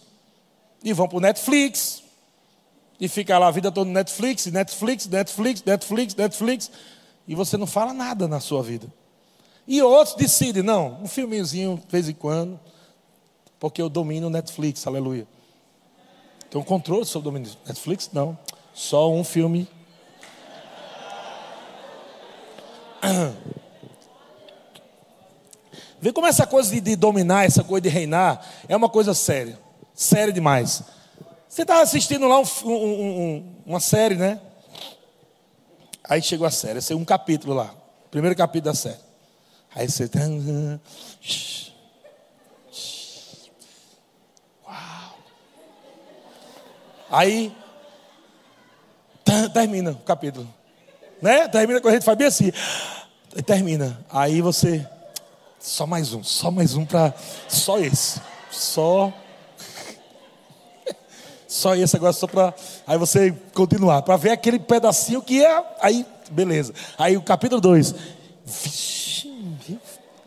[0.83, 2.03] E vão para o Netflix,
[2.99, 6.71] e fica lá a vida toda Netflix, Netflix, Netflix, Netflix, Netflix,
[7.27, 8.91] e você não fala nada na sua vida.
[9.67, 12.59] E outros decidem, não, um filmezinho de vez em quando,
[13.59, 15.27] porque eu domino Netflix, aleluia.
[16.49, 18.09] Tem um controle sobre o domínio do Netflix?
[18.13, 18.37] Não,
[18.73, 19.67] só um filme.
[25.99, 29.59] Vê como essa coisa de, de dominar, essa coisa de reinar, é uma coisa séria.
[29.93, 30.83] Séria demais.
[31.57, 34.39] Você estava assistindo lá um, um, um, uma série, né?
[36.03, 37.73] Aí chegou a série, é um capítulo lá.
[38.11, 38.99] Primeiro capítulo da série.
[39.73, 40.07] Aí você.
[40.07, 40.19] Tá,
[44.67, 45.15] Uau!
[47.09, 47.51] Aí.
[49.51, 50.47] Termina o capítulo.
[51.19, 51.47] Né?
[51.47, 52.51] Termina com a gente faz bem assim.
[53.47, 53.99] Termina.
[54.11, 54.87] Aí você.
[55.57, 57.15] Só mais um, só mais um para.
[57.47, 58.21] Só esse.
[58.51, 59.11] Só.
[61.47, 62.53] Só esse agora, só para.
[62.85, 65.63] Aí você continuar, para ver aquele pedacinho que é.
[65.79, 66.73] Aí, beleza.
[66.97, 67.95] Aí o capítulo 2.
[68.45, 69.31] Vixe,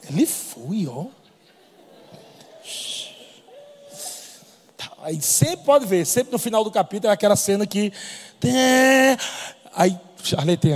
[0.08, 1.06] ele foi, ó.
[5.02, 7.92] Aí sempre pode ver, sempre no final do capítulo é aquela cena que.
[9.74, 10.68] Aí, Charlete,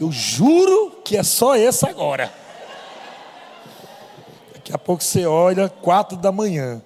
[0.00, 2.41] eu juro que é só esse agora.
[4.62, 6.80] Daqui a pouco você olha, quatro da manhã.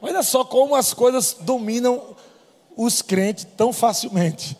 [0.00, 2.14] Olha só como as coisas dominam
[2.76, 4.56] os crentes tão facilmente.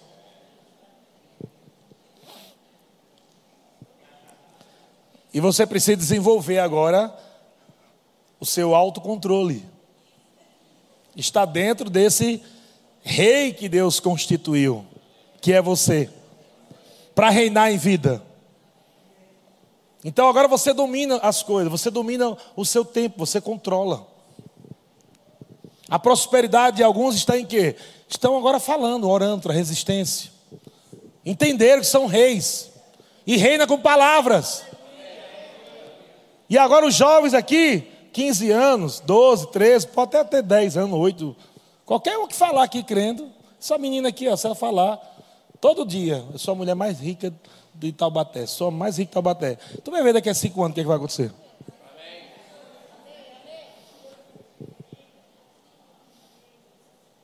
[5.32, 7.16] E você precisa desenvolver agora
[8.40, 9.64] o seu autocontrole.
[11.14, 12.42] Está dentro desse
[13.00, 14.84] rei que Deus constituiu
[15.40, 16.10] que é você,
[17.14, 18.27] para reinar em vida.
[20.04, 24.06] Então agora você domina as coisas, você domina o seu tempo, você controla.
[25.88, 27.76] A prosperidade de alguns está em quê?
[28.08, 30.30] Estão agora falando, orando resistência.
[31.24, 32.70] Entenderam que são reis
[33.26, 34.62] e reina com palavras.
[36.48, 41.36] E agora os jovens aqui, 15 anos, 12, 13, pode até ter 10 anos, 8.
[41.84, 43.30] Qualquer um que falar aqui crendo,
[43.60, 45.00] essa menina aqui, ó, se ela falar,
[45.60, 47.34] Todo dia, eu sou a mulher mais rica
[47.78, 49.56] de Taubaté, a mais rica de Taubaté.
[49.84, 51.32] Tu vai ver daqui a cinco anos o que, é que vai acontecer.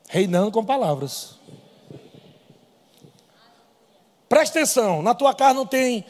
[0.09, 1.35] Reinando com palavras.
[4.29, 6.05] Presta atenção, na tua casa não tem.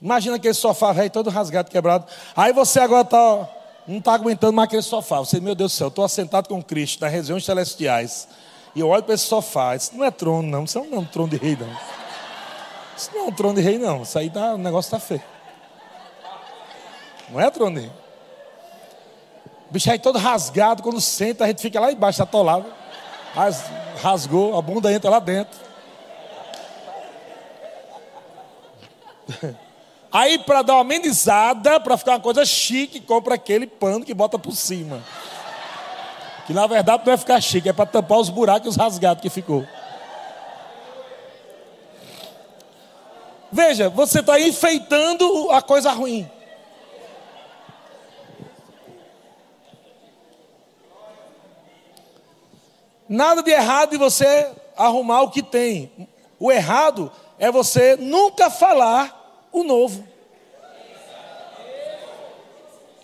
[0.00, 2.06] Imagina aquele sofá velho todo rasgado, quebrado.
[2.36, 3.48] Aí você agora tá,
[3.86, 5.18] não está aguentando mais aquele sofá.
[5.18, 8.28] Você, meu Deus do céu, estou assentado com Cristo nas regiões celestiais.
[8.76, 10.64] E eu olho para esse sofá, isso não é trono, não.
[10.64, 12.07] Isso não é um trono de rei, não.
[12.98, 14.02] Isso não é um trono de rei, não.
[14.02, 15.22] Isso aí tá, o negócio está feio.
[17.30, 17.92] Não é trono de rei.
[19.70, 22.66] O bicho aí todo rasgado, quando senta, a gente fica lá embaixo, atolado.
[24.02, 25.56] Rasgou, a bunda entra lá dentro.
[30.10, 34.38] Aí, para dar uma amenizada, para ficar uma coisa chique, compra aquele pano que bota
[34.38, 35.02] por cima.
[36.46, 39.20] Que na verdade não é ficar chique, é para tampar os buracos e os rasgados
[39.20, 39.66] que ficou.
[43.50, 46.28] Veja, você está enfeitando a coisa ruim.
[53.08, 55.90] Nada de errado em você arrumar o que tem.
[56.38, 60.06] O errado é você nunca falar o novo.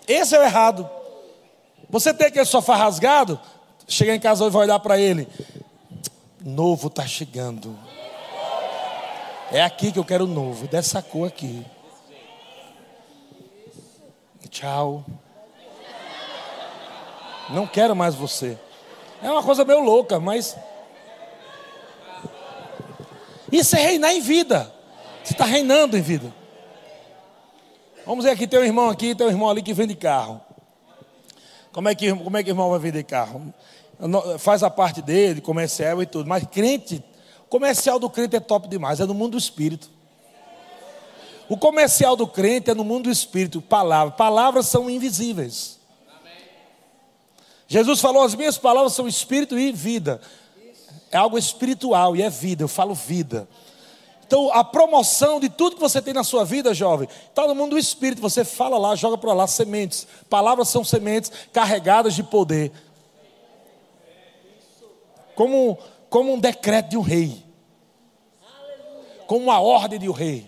[0.07, 0.89] Esse é o errado.
[1.89, 3.41] Você tem aquele sofá rasgado,
[3.89, 5.27] chegar em casa hoje vai olhar para ele.
[6.45, 7.79] Novo está chegando.
[9.55, 11.65] É aqui que eu quero novo, dessa cor aqui.
[14.51, 15.07] Tchau.
[17.51, 18.59] Não quero mais você.
[19.23, 20.57] É uma coisa meio louca, mas.
[23.53, 24.75] Isso é reinar em vida.
[25.23, 26.35] Você está reinando em vida.
[28.05, 30.41] Vamos ver aqui, tem um irmão aqui, tem um irmão ali que vende carro.
[31.71, 33.55] Como é que, como é que o irmão vai vender carro?
[34.41, 36.29] Faz a parte dele, comercial e tudo.
[36.29, 37.05] Mas crente,
[37.55, 39.89] comercial do crente é top demais, é no mundo do espírito.
[41.49, 44.17] O comercial do crente é no mundo do espírito, palavras.
[44.17, 45.79] Palavras são invisíveis.
[47.69, 50.21] Jesus falou: as minhas palavras são espírito e vida.
[51.13, 53.49] É algo espiritual e é vida, eu falo vida.
[54.27, 57.71] Então, a promoção de tudo que você tem na sua vida, jovem, está no mundo
[57.71, 58.21] do espírito.
[58.21, 60.09] Você fala lá, joga para lá sementes.
[60.29, 62.73] Palavras são sementes carregadas de poder.
[65.37, 65.79] Como,
[66.11, 67.44] como um decreto de um rei.
[69.27, 70.47] Como uma ordem de um rei.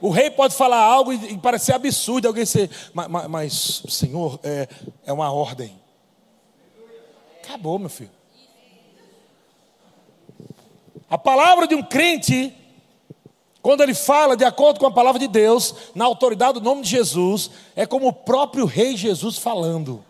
[0.00, 4.68] O rei pode falar algo e, parecer absurdo, alguém ser, mas, mas, mas Senhor, é,
[5.06, 5.78] é uma ordem.
[7.42, 8.10] Acabou, meu filho.
[11.08, 12.52] A palavra de um crente
[13.62, 16.90] quando ele fala de acordo com a palavra de Deus, na autoridade do nome de
[16.90, 20.04] Jesus, é como o próprio Rei Jesus falando.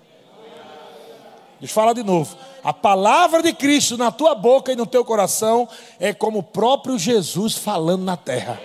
[1.62, 2.36] Deixa eu falar de novo.
[2.64, 5.68] A palavra de Cristo na tua boca e no teu coração
[6.00, 8.60] é como o próprio Jesus falando na terra.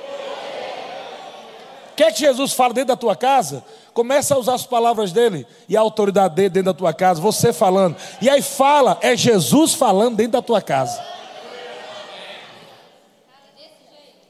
[1.96, 3.64] Quer que Jesus fale dentro da tua casa?
[3.94, 7.54] Começa a usar as palavras dele e a autoridade dele dentro da tua casa, você
[7.54, 7.96] falando.
[8.20, 11.00] E aí fala, é Jesus falando dentro da tua casa.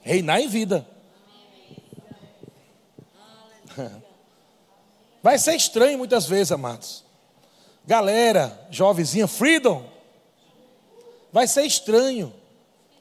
[0.01, 0.85] Reinar em vida.
[5.23, 7.06] Vai ser estranho muitas vezes, amados.
[7.87, 9.81] Galera, jovenzinha, freedom.
[11.31, 12.33] Vai ser estranho.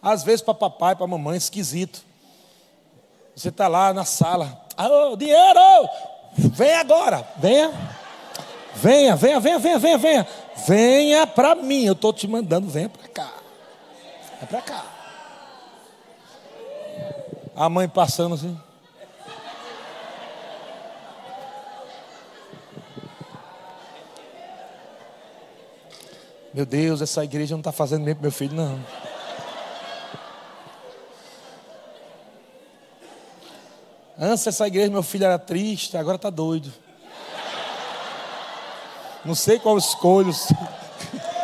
[0.01, 2.05] Às vezes para papai, para mamãe, esquisito.
[3.35, 4.65] Você está lá na sala.
[4.77, 5.91] Ah, dinheiro!
[6.39, 7.73] Vem agora, venha.
[8.77, 10.29] Venha, venha, venha, venha, venha, venha.
[10.69, 11.85] Venha para mim.
[11.85, 13.33] Eu estou te mandando, venha para cá.
[14.35, 14.85] Venha para cá.
[17.57, 18.57] A mãe passando assim.
[26.57, 28.83] Meu Deus, essa igreja não está fazendo bem para meu filho, não.
[34.19, 36.73] Antes essa igreja, meu filho era triste, agora está doido.
[39.23, 40.33] Não sei qual escolho.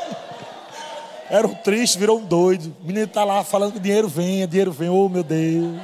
[1.29, 2.75] Era um triste, virou um doido.
[2.81, 4.89] O menino está lá falando que dinheiro vem, dinheiro vem.
[4.89, 5.79] Oh, meu Deus.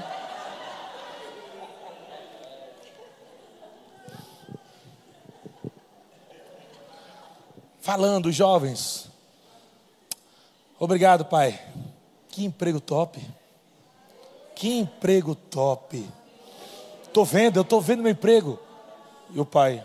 [7.83, 9.08] Falando, jovens.
[10.79, 11.59] Obrigado, pai.
[12.29, 13.21] Que emprego top.
[14.55, 16.09] Que emprego top.
[17.03, 18.59] Estou vendo, eu estou vendo meu emprego.
[19.35, 19.85] E o pai?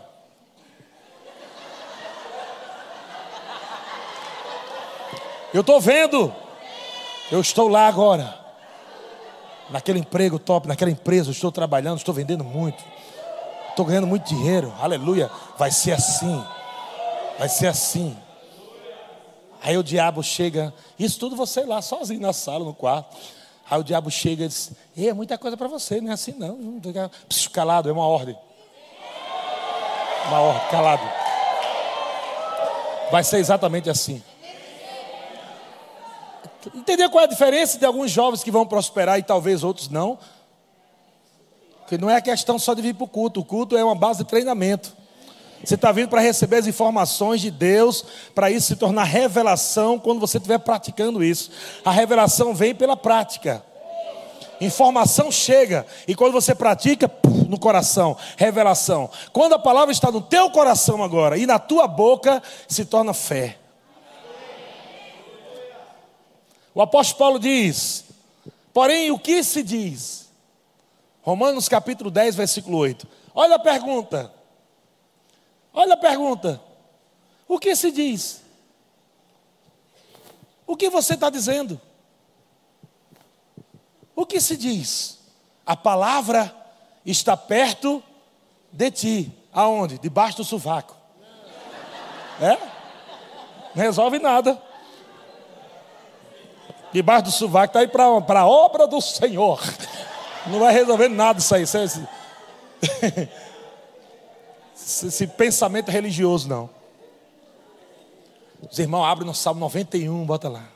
[5.52, 6.34] Eu estou vendo.
[7.30, 8.38] Eu estou lá agora.
[9.70, 12.84] Naquele emprego top, naquela empresa, eu estou trabalhando, estou vendendo muito.
[13.70, 14.72] Estou ganhando muito dinheiro.
[14.80, 15.30] Aleluia.
[15.58, 16.44] Vai ser assim.
[17.38, 18.16] Vai ser assim.
[19.64, 23.16] Aí o diabo chega, isso tudo você lá sozinho na sala, no quarto.
[23.68, 26.78] Aí o diabo chega e diz: é muita coisa para você, não é assim não.
[27.26, 28.36] Psiu, calado, é uma ordem.
[30.28, 31.02] Uma ordem, calado.
[33.10, 34.22] Vai ser exatamente assim.
[36.74, 40.18] Entendeu qual é a diferença de alguns jovens que vão prosperar e talvez outros não?
[41.80, 43.40] Porque não é questão só de vir para o culto.
[43.40, 44.94] O culto é uma base de treinamento.
[45.64, 48.04] Você está vindo para receber as informações de Deus,
[48.34, 51.50] para isso se tornar revelação quando você estiver praticando isso.
[51.84, 53.64] A revelação vem pela prática.
[54.60, 57.10] Informação chega e quando você pratica,
[57.48, 59.10] no coração, revelação.
[59.32, 63.58] Quando a palavra está no teu coração agora e na tua boca, se torna fé.
[66.74, 68.04] O apóstolo Paulo diz:
[68.72, 70.28] Porém, o que se diz?
[71.22, 73.06] Romanos capítulo 10, versículo 8.
[73.34, 74.32] Olha a pergunta.
[75.74, 76.60] Olha a pergunta:
[77.48, 78.42] o que se diz?
[80.66, 81.80] O que você está dizendo?
[84.14, 85.18] O que se diz?
[85.66, 86.54] A palavra
[87.04, 88.02] está perto
[88.72, 89.32] de ti.
[89.52, 89.98] Aonde?
[89.98, 90.96] Debaixo do sovaco.
[92.40, 92.56] É?
[93.74, 94.60] Não resolve nada.
[96.92, 99.60] Debaixo do sovaco está aí para a obra do Senhor.
[100.46, 101.62] Não vai resolver nada isso aí.
[101.62, 103.28] Isso é
[104.84, 106.68] esse pensamento religioso, não.
[108.70, 110.68] Os irmãos abrem no Salmo 91, bota lá.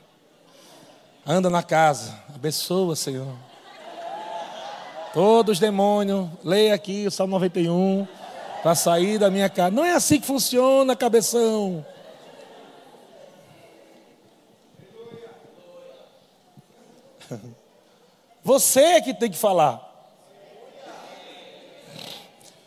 [1.25, 3.35] Anda na casa, abençoa, Senhor.
[5.13, 8.07] Todos os demônios, leia aqui o Salmo 91,
[8.61, 9.71] para sair da minha casa.
[9.71, 11.85] Não é assim que funciona, cabeção.
[18.43, 19.88] Você é que tem que falar.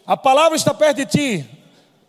[0.06, 1.50] A palavra está perto de ti,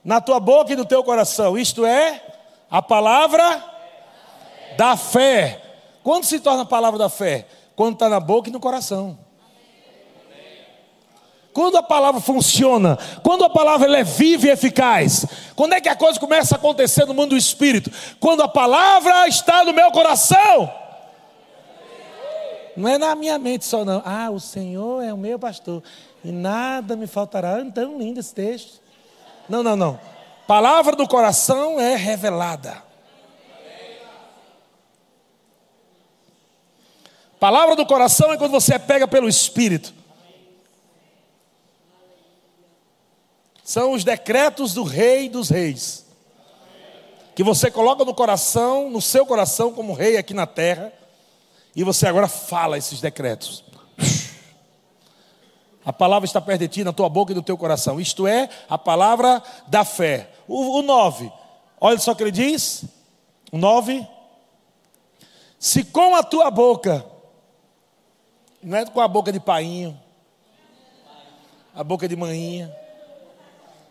[0.03, 1.57] na tua boca e no teu coração.
[1.57, 2.21] Isto é
[2.69, 3.63] a palavra
[4.75, 5.61] da fé.
[6.03, 7.47] Quando se torna a palavra da fé?
[7.75, 9.17] Quando está na boca e no coração.
[11.53, 15.23] Quando a palavra funciona, quando a palavra é viva e eficaz,
[15.55, 17.91] quando é que a coisa começa a acontecer no mundo do espírito?
[18.19, 20.73] Quando a palavra está no meu coração.
[22.75, 24.01] Não é na minha mente só, não.
[24.03, 25.83] Ah, o Senhor é o meu pastor
[26.23, 27.57] e nada me faltará.
[27.57, 28.81] Ah, tão lindo esse texto.
[29.49, 29.99] Não, não, não.
[30.47, 32.81] Palavra do coração é revelada.
[37.39, 39.93] Palavra do coração é quando você é pega pelo Espírito.
[43.63, 46.05] São os decretos do Rei dos Reis.
[47.35, 50.93] Que você coloca no coração, no seu coração, como rei aqui na terra.
[51.75, 53.63] E você agora fala esses decretos.
[55.85, 57.99] A palavra está perto de ti, na tua boca e no teu coração.
[57.99, 60.29] Isto é a palavra da fé.
[60.47, 61.31] O, o 9.
[61.79, 62.85] Olha só o que ele diz,
[63.51, 64.07] 9.
[65.59, 67.05] Se com a tua boca,
[68.61, 69.99] não é com a boca de painho,
[71.75, 72.73] a boca de manhinha,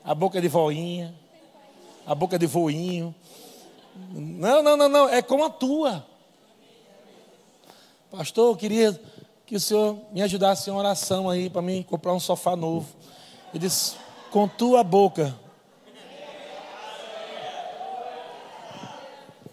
[0.04, 1.14] a boca de voinha,
[2.06, 3.14] a boca de voinho.
[4.10, 6.06] Não, não, não, não, é com a tua.
[8.10, 9.00] Pastor, eu queria
[9.52, 12.88] que o senhor me ajudasse em oração aí para mim comprar um sofá novo.
[13.52, 13.96] Ele disse:
[14.30, 15.38] com tua boca.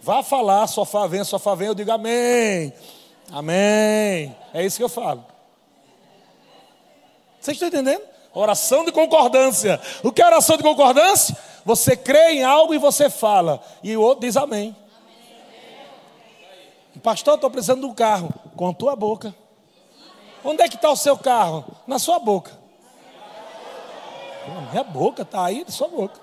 [0.02, 2.72] Vá falar, sofá vem, sofá vem, eu digo amém.
[3.30, 4.34] Amém.
[4.54, 5.26] É isso que eu falo.
[7.38, 8.04] Vocês estão entendendo?
[8.34, 9.82] Oração de concordância.
[10.02, 11.38] O que é oração de concordância?
[11.66, 13.62] Você crê em algo e você fala.
[13.84, 14.74] E o outro diz amém.
[17.04, 18.34] Pastor, estou precisando de um carro.
[18.56, 19.36] Com a tua boca.
[20.44, 21.66] Onde é que está o seu carro?
[21.86, 22.58] Na sua boca.
[24.48, 26.20] Na minha boca, está aí na sua boca.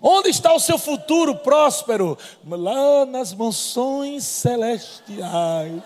[0.01, 2.17] Onde está o seu futuro próspero?
[2.47, 5.81] Lá nas mansões celestiais.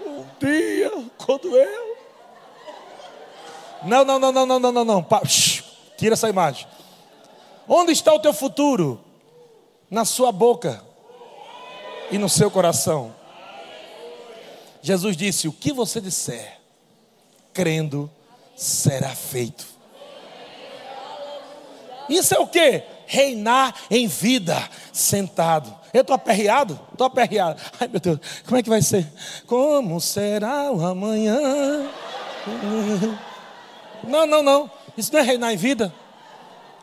[0.00, 1.96] Um dia, quando eu.
[3.82, 5.06] Não, não, não, não, não, não, não, não.
[5.96, 6.66] Tira essa imagem.
[7.68, 9.05] Onde está o teu futuro?
[9.90, 10.82] Na sua boca
[12.10, 13.14] e no seu coração.
[14.82, 16.58] Jesus disse: O que você disser,
[17.52, 18.10] crendo,
[18.56, 19.66] será feito.
[22.08, 22.82] Isso é o que?
[23.06, 24.56] Reinar em vida,
[24.92, 25.74] sentado.
[25.92, 26.78] Eu estou aperreado?
[26.92, 27.60] Estou aperreado.
[27.80, 29.06] Ai meu Deus, como é que vai ser?
[29.46, 31.88] Como será o amanhã?
[34.04, 34.70] Não, não, não.
[34.96, 35.92] Isso não é reinar em vida.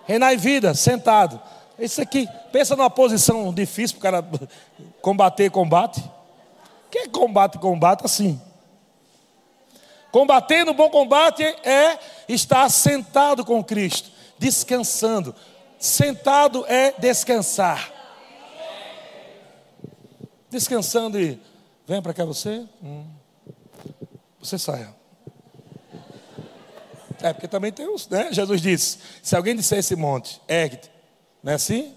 [0.06, 1.40] Reinar em vida, sentado.
[1.78, 4.50] Isso aqui, pensa numa posição difícil para o cara
[5.02, 6.04] combater, combate.
[6.92, 8.40] Que é combate, combate assim.
[10.12, 11.98] Combater no bom combate é
[12.30, 15.34] estar sentado com Cristo, descansando.
[15.80, 17.92] Sentado é descansar.
[20.52, 21.42] Descansando e
[21.88, 22.64] vem para cá você.
[22.84, 23.08] Hum.
[24.40, 24.94] Você saia.
[27.24, 28.28] É, porque também tem os, né?
[28.32, 30.92] Jesus disse: se alguém disser esse monte, ergue-te,
[31.44, 31.94] não é assim?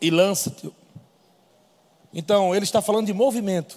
[0.00, 0.72] E lança-te.
[2.12, 3.76] Então, ele está falando de movimento.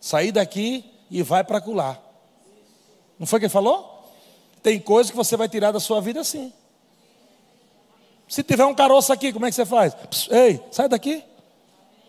[0.00, 1.98] Sair daqui e vai para acolá.
[3.18, 4.10] Não foi que ele falou?
[4.62, 6.52] Tem coisa que você vai tirar da sua vida assim.
[8.28, 9.94] Se tiver um caroço aqui, como é que você faz?
[9.94, 11.22] Pss, ei, sai daqui.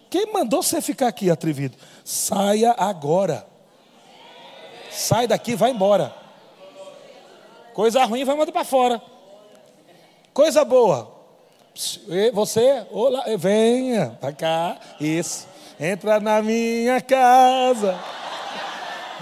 [0.10, 1.76] Quem mandou você ficar aqui, atrevido?
[2.06, 3.46] Saia agora.
[4.92, 6.16] Sai daqui, vai embora.
[7.74, 9.02] Coisa ruim vai mandar para fora.
[10.34, 11.14] Coisa boa.
[12.34, 14.78] Você, olá, venha para cá.
[15.00, 15.48] Isso.
[15.80, 18.00] Entra na minha casa.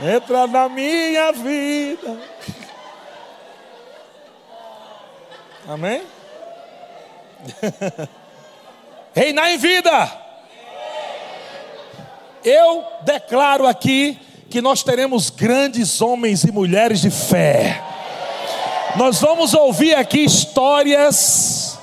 [0.01, 2.17] Entra na minha vida.
[5.67, 6.01] Amém?
[9.13, 10.21] Reinar em vida.
[12.43, 14.17] Eu declaro aqui
[14.49, 17.91] que nós teremos grandes homens e mulheres de fé
[18.95, 21.77] nós vamos ouvir aqui histórias,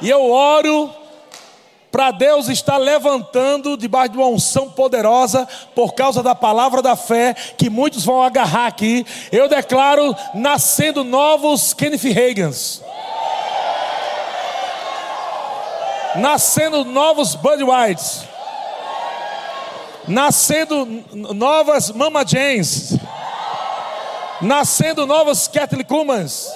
[0.00, 0.90] e eu oro
[1.90, 7.34] para Deus estar levantando debaixo de uma unção poderosa, por causa da palavra da fé,
[7.56, 9.06] que muitos vão agarrar aqui.
[9.30, 12.82] Eu declaro nascendo novos Kenneth Hagans.
[16.16, 18.24] Nascendo novos Bud Whites.
[20.08, 22.98] Nascendo novas Mama Janes
[24.40, 26.48] nascendo novos Kathleen Kumans,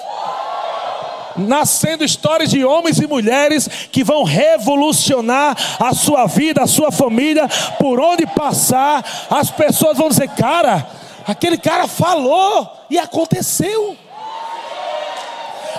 [1.35, 7.47] nascendo histórias de homens e mulheres que vão revolucionar a sua vida, a sua família,
[7.77, 10.87] por onde passar, as pessoas vão dizer: cara,
[11.25, 13.97] aquele cara falou e aconteceu.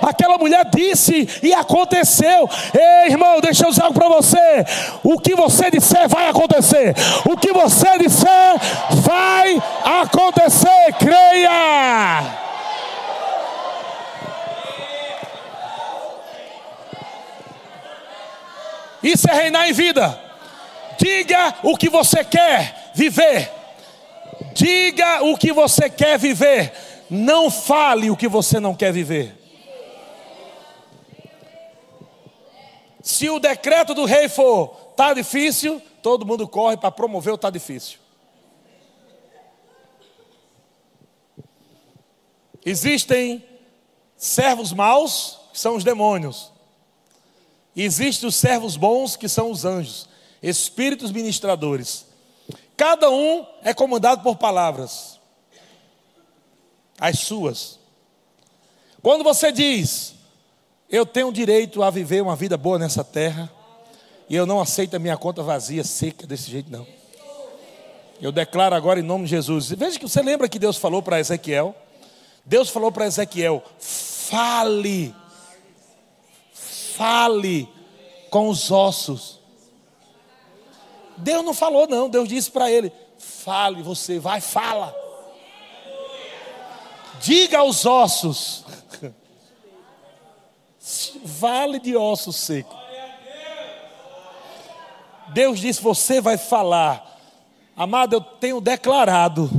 [0.03, 2.49] Aquela mulher disse e aconteceu.
[2.75, 4.65] Ei, irmão, deixa eu dizer algo para você.
[5.03, 6.95] O que você disser vai acontecer.
[7.31, 8.59] O que você disser
[9.03, 9.63] vai
[10.03, 10.93] acontecer.
[10.99, 12.41] Creia.
[19.03, 20.19] Isso é reinar em vida.
[20.99, 23.51] Diga o que você quer viver.
[24.53, 26.73] Diga o que você quer viver.
[27.09, 29.40] Não fale o que você não quer viver.
[33.03, 37.51] Se o decreto do rei for tá difícil, todo mundo corre para promover o tá
[37.51, 37.99] difícil.
[42.65, 43.45] Existem
[44.17, 46.53] servos maus, que são os demônios.
[47.75, 50.09] existem os servos bons, que são os anjos,
[50.43, 52.07] espíritos ministradores.
[52.77, 55.19] Cada um é comandado por palavras.
[56.99, 57.79] as suas.
[59.03, 60.15] Quando você diz,
[60.91, 63.51] eu tenho direito a viver uma vida boa nessa terra,
[64.29, 66.87] e eu não aceito a minha conta vazia, seca desse jeito, não.
[68.21, 69.71] Eu declaro agora em nome de Jesus.
[69.71, 71.75] Veja que você lembra que Deus falou para Ezequiel?
[72.45, 75.15] Deus falou para Ezequiel: fale,
[76.53, 77.69] fale
[78.29, 79.41] com os ossos.
[81.17, 82.11] Deus não falou, não.
[82.11, 84.95] Deus disse para ele: fale, você vai, fala.
[87.21, 88.65] Diga aos ossos.
[91.25, 92.77] Vale de ossos secos.
[95.29, 97.07] Deus disse: Você vai falar.
[97.77, 99.51] Amado, eu tenho declarado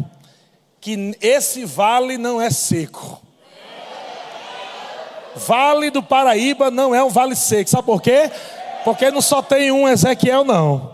[0.80, 3.22] que esse vale não é seco.
[5.36, 7.70] Vale do Paraíba não é um vale seco.
[7.70, 8.30] Sabe por quê?
[8.84, 10.91] Porque não só tem um Ezequiel, não.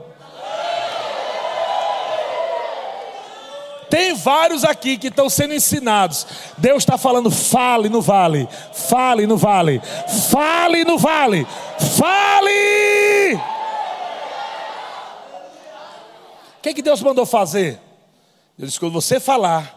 [3.90, 6.28] Tem vários aqui que estão sendo ensinados.
[6.58, 9.82] Deus está falando, fale no vale, fale no vale,
[10.30, 11.48] fale no vale,
[11.98, 13.36] fale.
[16.58, 17.80] O que, que Deus mandou fazer?
[18.58, 19.74] Ele disse: quando você falar,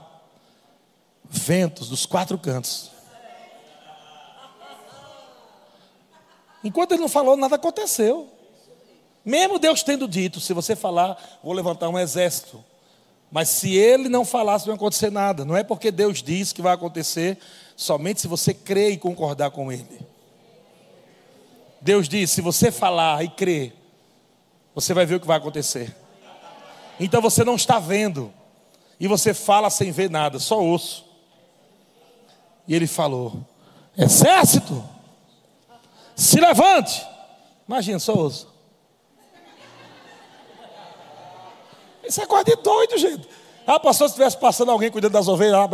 [1.24, 2.90] ventos dos quatro cantos.
[6.62, 8.28] Enquanto ele não falou, nada aconteceu.
[9.24, 12.64] Mesmo Deus tendo dito: se você falar, vou levantar um exército.
[13.30, 15.44] Mas se ele não falasse, não ia acontecer nada.
[15.44, 17.38] Não é porque Deus diz que vai acontecer,
[17.76, 20.00] somente se você crer e concordar com ele.
[21.80, 23.72] Deus diz: se você falar e crer,
[24.74, 25.96] você vai ver o que vai acontecer.
[26.98, 28.32] Então você não está vendo,
[28.98, 31.06] e você fala sem ver nada, só osso.
[32.66, 33.46] E ele falou:
[33.96, 34.84] Exército,
[36.16, 37.06] se levante.
[37.66, 38.48] Imagina, só osso.
[42.06, 43.28] Isso é coisa de doido, gente.
[43.66, 45.68] Ah, pastor, se estivesse passando alguém cuidando das ovelhas, lá,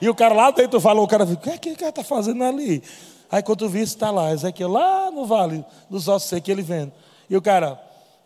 [0.00, 1.90] e o cara lá dentro falou, o cara viu, o que, é que o cara
[1.90, 2.82] está fazendo ali?
[3.30, 6.92] Aí quando viste, está lá, Ezequiel lá no vale dos ossos secos, ele vendo.
[7.28, 7.80] E o cara,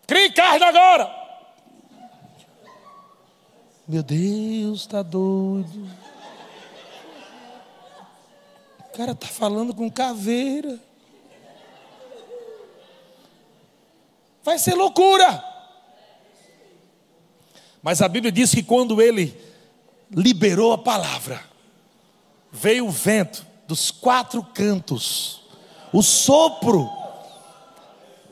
[0.07, 1.19] crie carne agora!
[3.87, 5.89] Meu Deus, está doido.
[8.79, 10.79] O cara está falando com caveira.
[14.43, 15.48] Vai ser loucura.
[17.81, 19.35] Mas a Bíblia diz que quando ele
[20.11, 21.41] liberou a palavra,
[22.51, 25.41] veio o vento dos quatro cantos,
[25.93, 26.89] o sopro,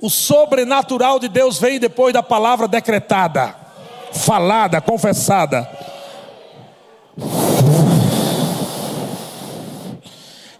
[0.01, 3.55] o sobrenatural de Deus vem depois da palavra decretada,
[4.11, 5.69] falada, confessada.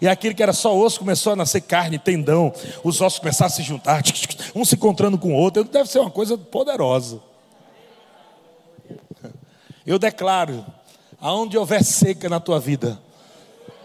[0.00, 2.52] E aquilo que era só osso começou a nascer carne, tendão,
[2.84, 4.02] os ossos começaram a se juntar,
[4.54, 5.64] um se encontrando com o outro.
[5.64, 7.20] Deve ser uma coisa poderosa.
[9.88, 10.66] Eu declaro,
[11.18, 13.00] aonde houver seca na tua vida,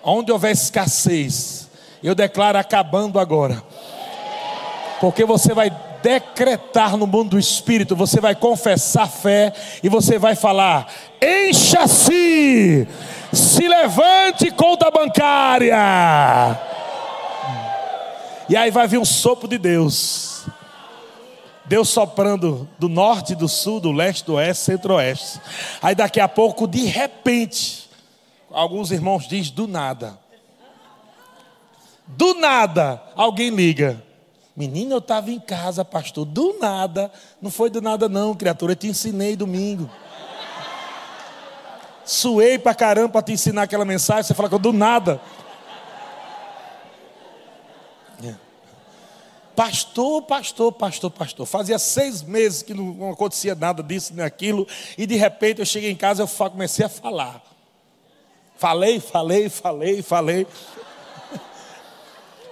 [0.04, 1.70] aonde houver escassez,
[2.04, 3.64] eu declaro acabando agora.
[5.00, 5.72] Porque você vai
[6.04, 12.86] decretar no mundo do espírito, você vai confessar fé e você vai falar: encha-se,
[13.32, 15.78] se levante conta bancária.
[18.50, 20.43] E aí vai vir um sopro de Deus.
[21.74, 25.42] Deus soprando do norte, do sul, do leste, do oeste, centro-oeste.
[25.82, 27.90] Aí daqui a pouco, de repente,
[28.52, 30.20] alguns irmãos dizem do nada.
[32.06, 34.04] Do nada, alguém liga.
[34.56, 36.26] Menina, eu estava em casa, pastor.
[36.26, 37.12] Do nada.
[37.42, 38.74] Não foi do nada, não, criatura.
[38.74, 39.90] Eu te ensinei domingo.
[42.06, 44.22] Suei pra caramba para te ensinar aquela mensagem.
[44.22, 45.20] Você fala que eu do nada.
[49.56, 51.46] Pastor, pastor, pastor, pastor.
[51.46, 54.68] Fazia seis meses que não acontecia nada disso nem aquilo.
[54.98, 57.44] E de repente eu cheguei em casa e comecei a falar.
[58.56, 60.48] Falei, falei, falei, falei.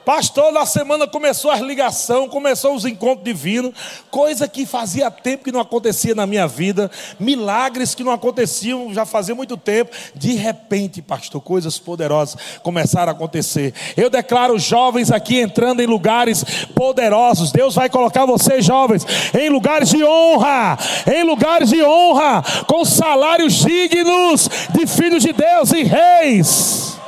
[0.05, 3.73] Pastor, na semana começou as ligações, começou os encontros divinos,
[4.09, 6.89] coisa que fazia tempo que não acontecia na minha vida,
[7.19, 9.91] milagres que não aconteciam já fazia muito tempo.
[10.15, 13.73] De repente, pastor, coisas poderosas começaram a acontecer.
[13.95, 16.43] Eu declaro jovens aqui entrando em lugares
[16.75, 17.51] poderosos.
[17.51, 19.05] Deus vai colocar vocês, jovens,
[19.39, 20.79] em lugares de honra,
[21.13, 27.00] em lugares de honra, com salários dignos de filhos de Deus e reis.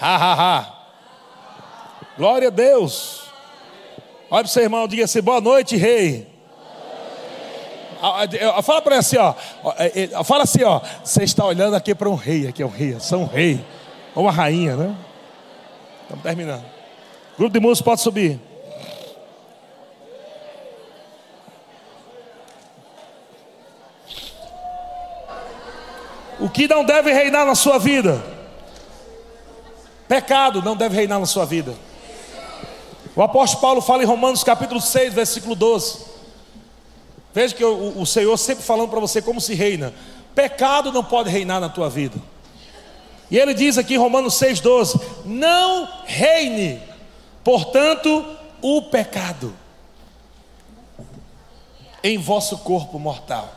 [0.00, 0.76] Ha, ha, ha.
[2.16, 3.22] Glória a Deus.
[4.30, 6.26] Olha para o seu irmão, diga assim: boa noite, rei.
[8.62, 9.34] Fala para ele assim, ó.
[9.78, 10.80] É, é, fala assim, ó.
[11.02, 13.64] Você está olhando aqui para um rei, aqui é um rei, são um rei.
[14.14, 14.96] Ou uma rainha, né?
[16.02, 16.64] Estamos terminando.
[17.38, 18.40] Grupo de músicos pode subir.
[26.38, 28.35] O que não deve reinar na sua vida?
[30.08, 31.74] Pecado não deve reinar na sua vida.
[33.14, 36.00] O apóstolo Paulo fala em Romanos capítulo 6, versículo 12.
[37.34, 39.92] Veja que o, o Senhor sempre falando para você como se reina.
[40.34, 42.16] Pecado não pode reinar na tua vida.
[43.30, 46.80] E ele diz aqui em Romanos 6,12: Não reine,
[47.42, 48.24] portanto,
[48.62, 49.54] o pecado
[52.02, 53.52] em vosso corpo mortal,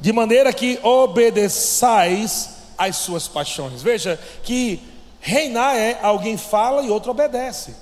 [0.00, 3.82] de maneira que obedeçais às suas paixões.
[3.82, 4.91] Veja que
[5.22, 7.76] reinar é alguém fala e outro obedece.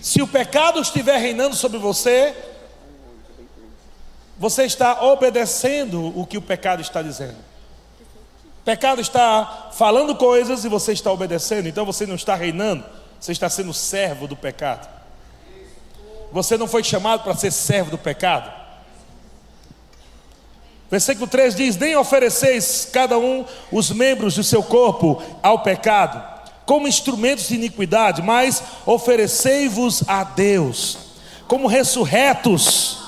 [0.00, 2.34] Se o pecado estiver reinando sobre você,
[4.38, 7.36] você está obedecendo o que o pecado está dizendo.
[8.64, 12.84] Pecado está falando coisas e você está obedecendo, então você não está reinando,
[13.20, 14.88] você está sendo servo do pecado.
[16.32, 18.63] Você não foi chamado para ser servo do pecado.
[20.94, 26.22] Versículo 3 diz: Nem ofereceis cada um os membros do seu corpo ao pecado,
[26.64, 30.96] como instrumentos de iniquidade, mas oferecei-vos a Deus,
[31.48, 33.00] como ressurretos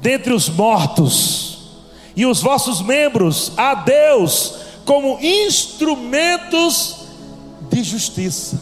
[0.00, 1.58] dentre os mortos,
[2.16, 7.06] e os vossos membros a Deus como instrumentos
[7.70, 8.60] de justiça.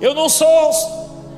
[0.00, 0.70] Eu não sou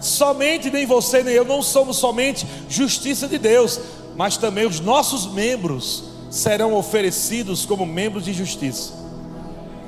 [0.02, 3.80] somente, nem você, nem eu, não somos somente justiça de Deus,
[4.16, 8.92] mas também os nossos membros serão oferecidos como membros de justiça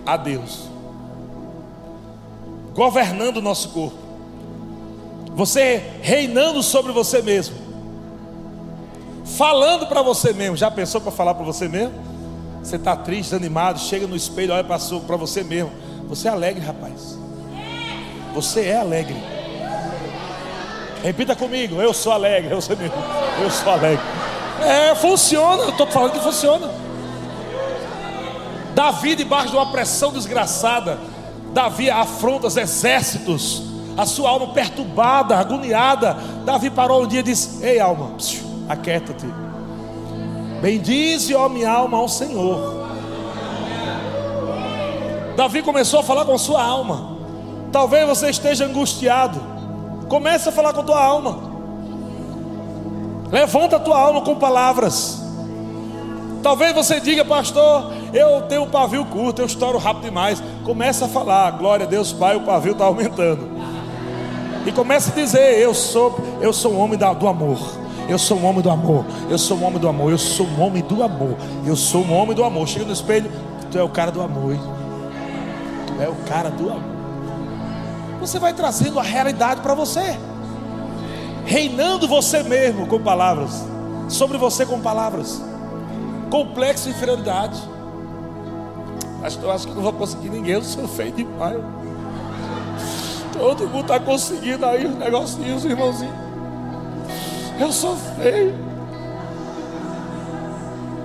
[0.04, 0.68] a Deus,
[2.74, 3.98] governando o nosso corpo,
[5.34, 7.64] você reinando sobre você mesmo
[9.24, 10.56] falando para você mesmo.
[10.56, 11.94] Já pensou para falar para você mesmo?
[12.62, 15.70] Você está triste, desanimado, chega no espelho, olha para você mesmo.
[16.08, 17.18] Você é alegre, rapaz.
[18.34, 19.16] Você é alegre.
[21.04, 24.02] Repita comigo, eu sou alegre, eu sou, eu sou alegre.
[24.62, 26.70] É, funciona, eu estou falando que funciona.
[28.74, 30.98] Davi, debaixo de uma pressão desgraçada,
[31.52, 33.64] Davi afronta os exércitos,
[33.98, 36.16] a sua alma perturbada, agoniada.
[36.42, 38.12] Davi parou um dia e disse: Ei, alma,
[38.66, 39.26] aquieta-te.
[40.62, 42.82] Bendize, ó minha alma, ao Senhor.
[45.36, 47.18] Davi começou a falar com sua alma.
[47.70, 49.53] Talvez você esteja angustiado.
[50.08, 51.38] Comece a falar com a tua alma.
[53.30, 55.22] Levanta a tua alma com palavras.
[56.42, 60.42] Talvez você diga, pastor, eu tenho um pavio curto, eu estouro rápido demais.
[60.62, 63.48] Comece a falar, glória a Deus Pai, o pavio está aumentando.
[64.66, 67.58] E comece a dizer, eu sou, eu sou um homem do amor.
[68.08, 69.04] Eu sou um homem do amor.
[69.30, 70.10] Eu sou um homem do amor.
[70.10, 71.36] Eu sou um homem do amor.
[71.66, 72.68] Eu sou um homem do amor.
[72.68, 73.30] Chega no espelho,
[73.70, 74.56] tu é o cara do amor.
[75.86, 76.93] Tu é o cara do amor.
[78.26, 80.18] Você vai trazendo a realidade para você.
[81.44, 83.50] Reinando você mesmo com palavras.
[84.08, 85.42] Sobre você com palavras.
[86.30, 87.60] Complexo de inferioridade.
[89.22, 90.54] Acho, eu acho que não vou conseguir ninguém.
[90.54, 91.60] Eu sou feio demais.
[93.34, 96.14] Todo mundo está conseguindo aí os negocinhos, irmãozinho.
[97.60, 98.54] Eu sou feio.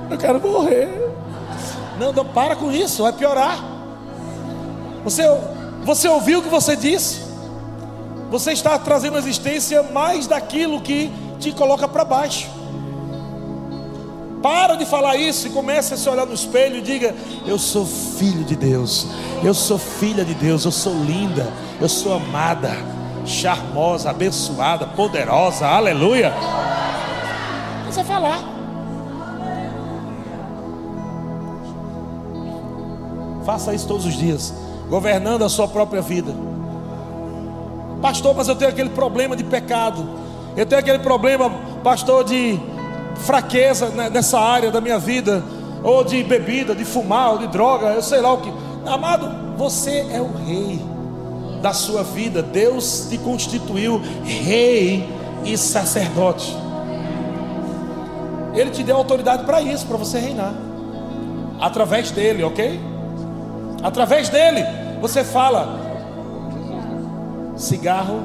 [0.09, 0.89] Eu quero morrer.
[1.99, 3.59] Não, não, para com isso, vai piorar.
[5.03, 5.23] Você,
[5.83, 7.21] você ouviu o que você disse?
[8.29, 12.47] Você está trazendo à existência mais daquilo que te coloca para baixo.
[14.41, 17.13] Para de falar isso e comece a se olhar no espelho e diga:
[17.45, 19.07] Eu sou filho de Deus,
[19.43, 21.51] eu sou filha de Deus, eu sou linda,
[21.81, 22.71] eu sou amada
[23.29, 26.33] charmosa, abençoada, poderosa, aleluia.
[27.85, 28.43] Você falar.
[33.45, 34.53] Faça isso todos os dias,
[34.89, 36.33] governando a sua própria vida.
[38.01, 40.07] Pastor, mas eu tenho aquele problema de pecado.
[40.55, 41.49] Eu tenho aquele problema,
[41.83, 42.59] pastor, de
[43.15, 45.43] fraqueza nessa área da minha vida,
[45.83, 48.51] ou de bebida, de fumar, ou de droga, eu sei lá o que.
[48.85, 50.81] Amado, você é o rei
[51.61, 55.07] da sua vida, Deus te constituiu rei
[55.43, 56.55] e sacerdote.
[58.53, 60.53] Ele te deu autoridade para isso, para você reinar.
[61.59, 62.79] Através dele, ok?
[63.83, 64.65] Através dele,
[65.01, 65.79] você fala:
[67.55, 68.19] cigarro,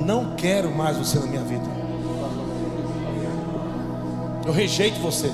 [0.00, 1.64] não quero mais você na minha vida.
[4.44, 5.30] Eu rejeito você.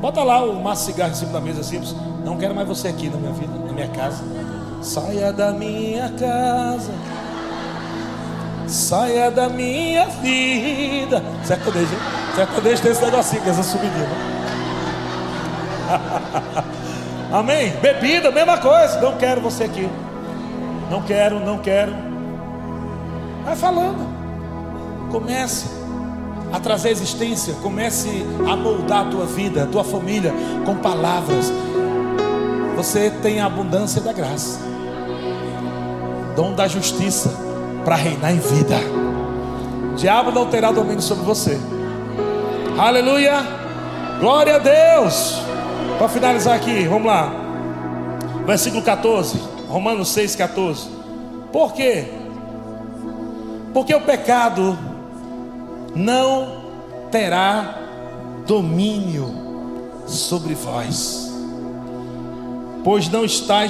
[0.00, 1.94] Bota lá o maço cigarro em cima da mesa simples.
[2.24, 4.22] Não quero mais você aqui na minha vida, na minha casa.
[4.82, 6.92] Saia da minha casa,
[8.68, 11.22] saia da minha vida.
[11.44, 11.96] Sertanejo,
[12.34, 14.08] sertanejo tem esse negocinho com essa subidinha.
[17.36, 17.70] Amém?
[17.82, 18.98] Bebida, mesma coisa.
[18.98, 19.86] Não quero você aqui.
[20.90, 21.92] Não quero, não quero.
[23.44, 24.06] Vai falando.
[25.10, 25.66] Comece.
[26.50, 27.52] a trazer existência.
[27.62, 30.32] Comece a moldar a tua vida, a tua família
[30.64, 31.52] com palavras.
[32.74, 34.60] Você tem a abundância da graça,
[36.34, 37.30] dom da justiça
[37.84, 38.76] para reinar em vida.
[39.96, 41.58] Diabo não terá domínio sobre você.
[42.78, 43.42] Aleluia.
[44.20, 45.45] Glória a Deus.
[45.98, 47.32] Para finalizar aqui, vamos lá.
[48.44, 49.38] Versículo 14.
[49.68, 50.88] Romanos 6, 14.
[51.50, 52.04] Por quê?
[53.72, 54.78] Porque o pecado
[55.94, 56.64] não
[57.10, 57.78] terá
[58.46, 59.34] domínio
[60.06, 61.32] sobre vós,
[62.84, 63.64] pois não estáis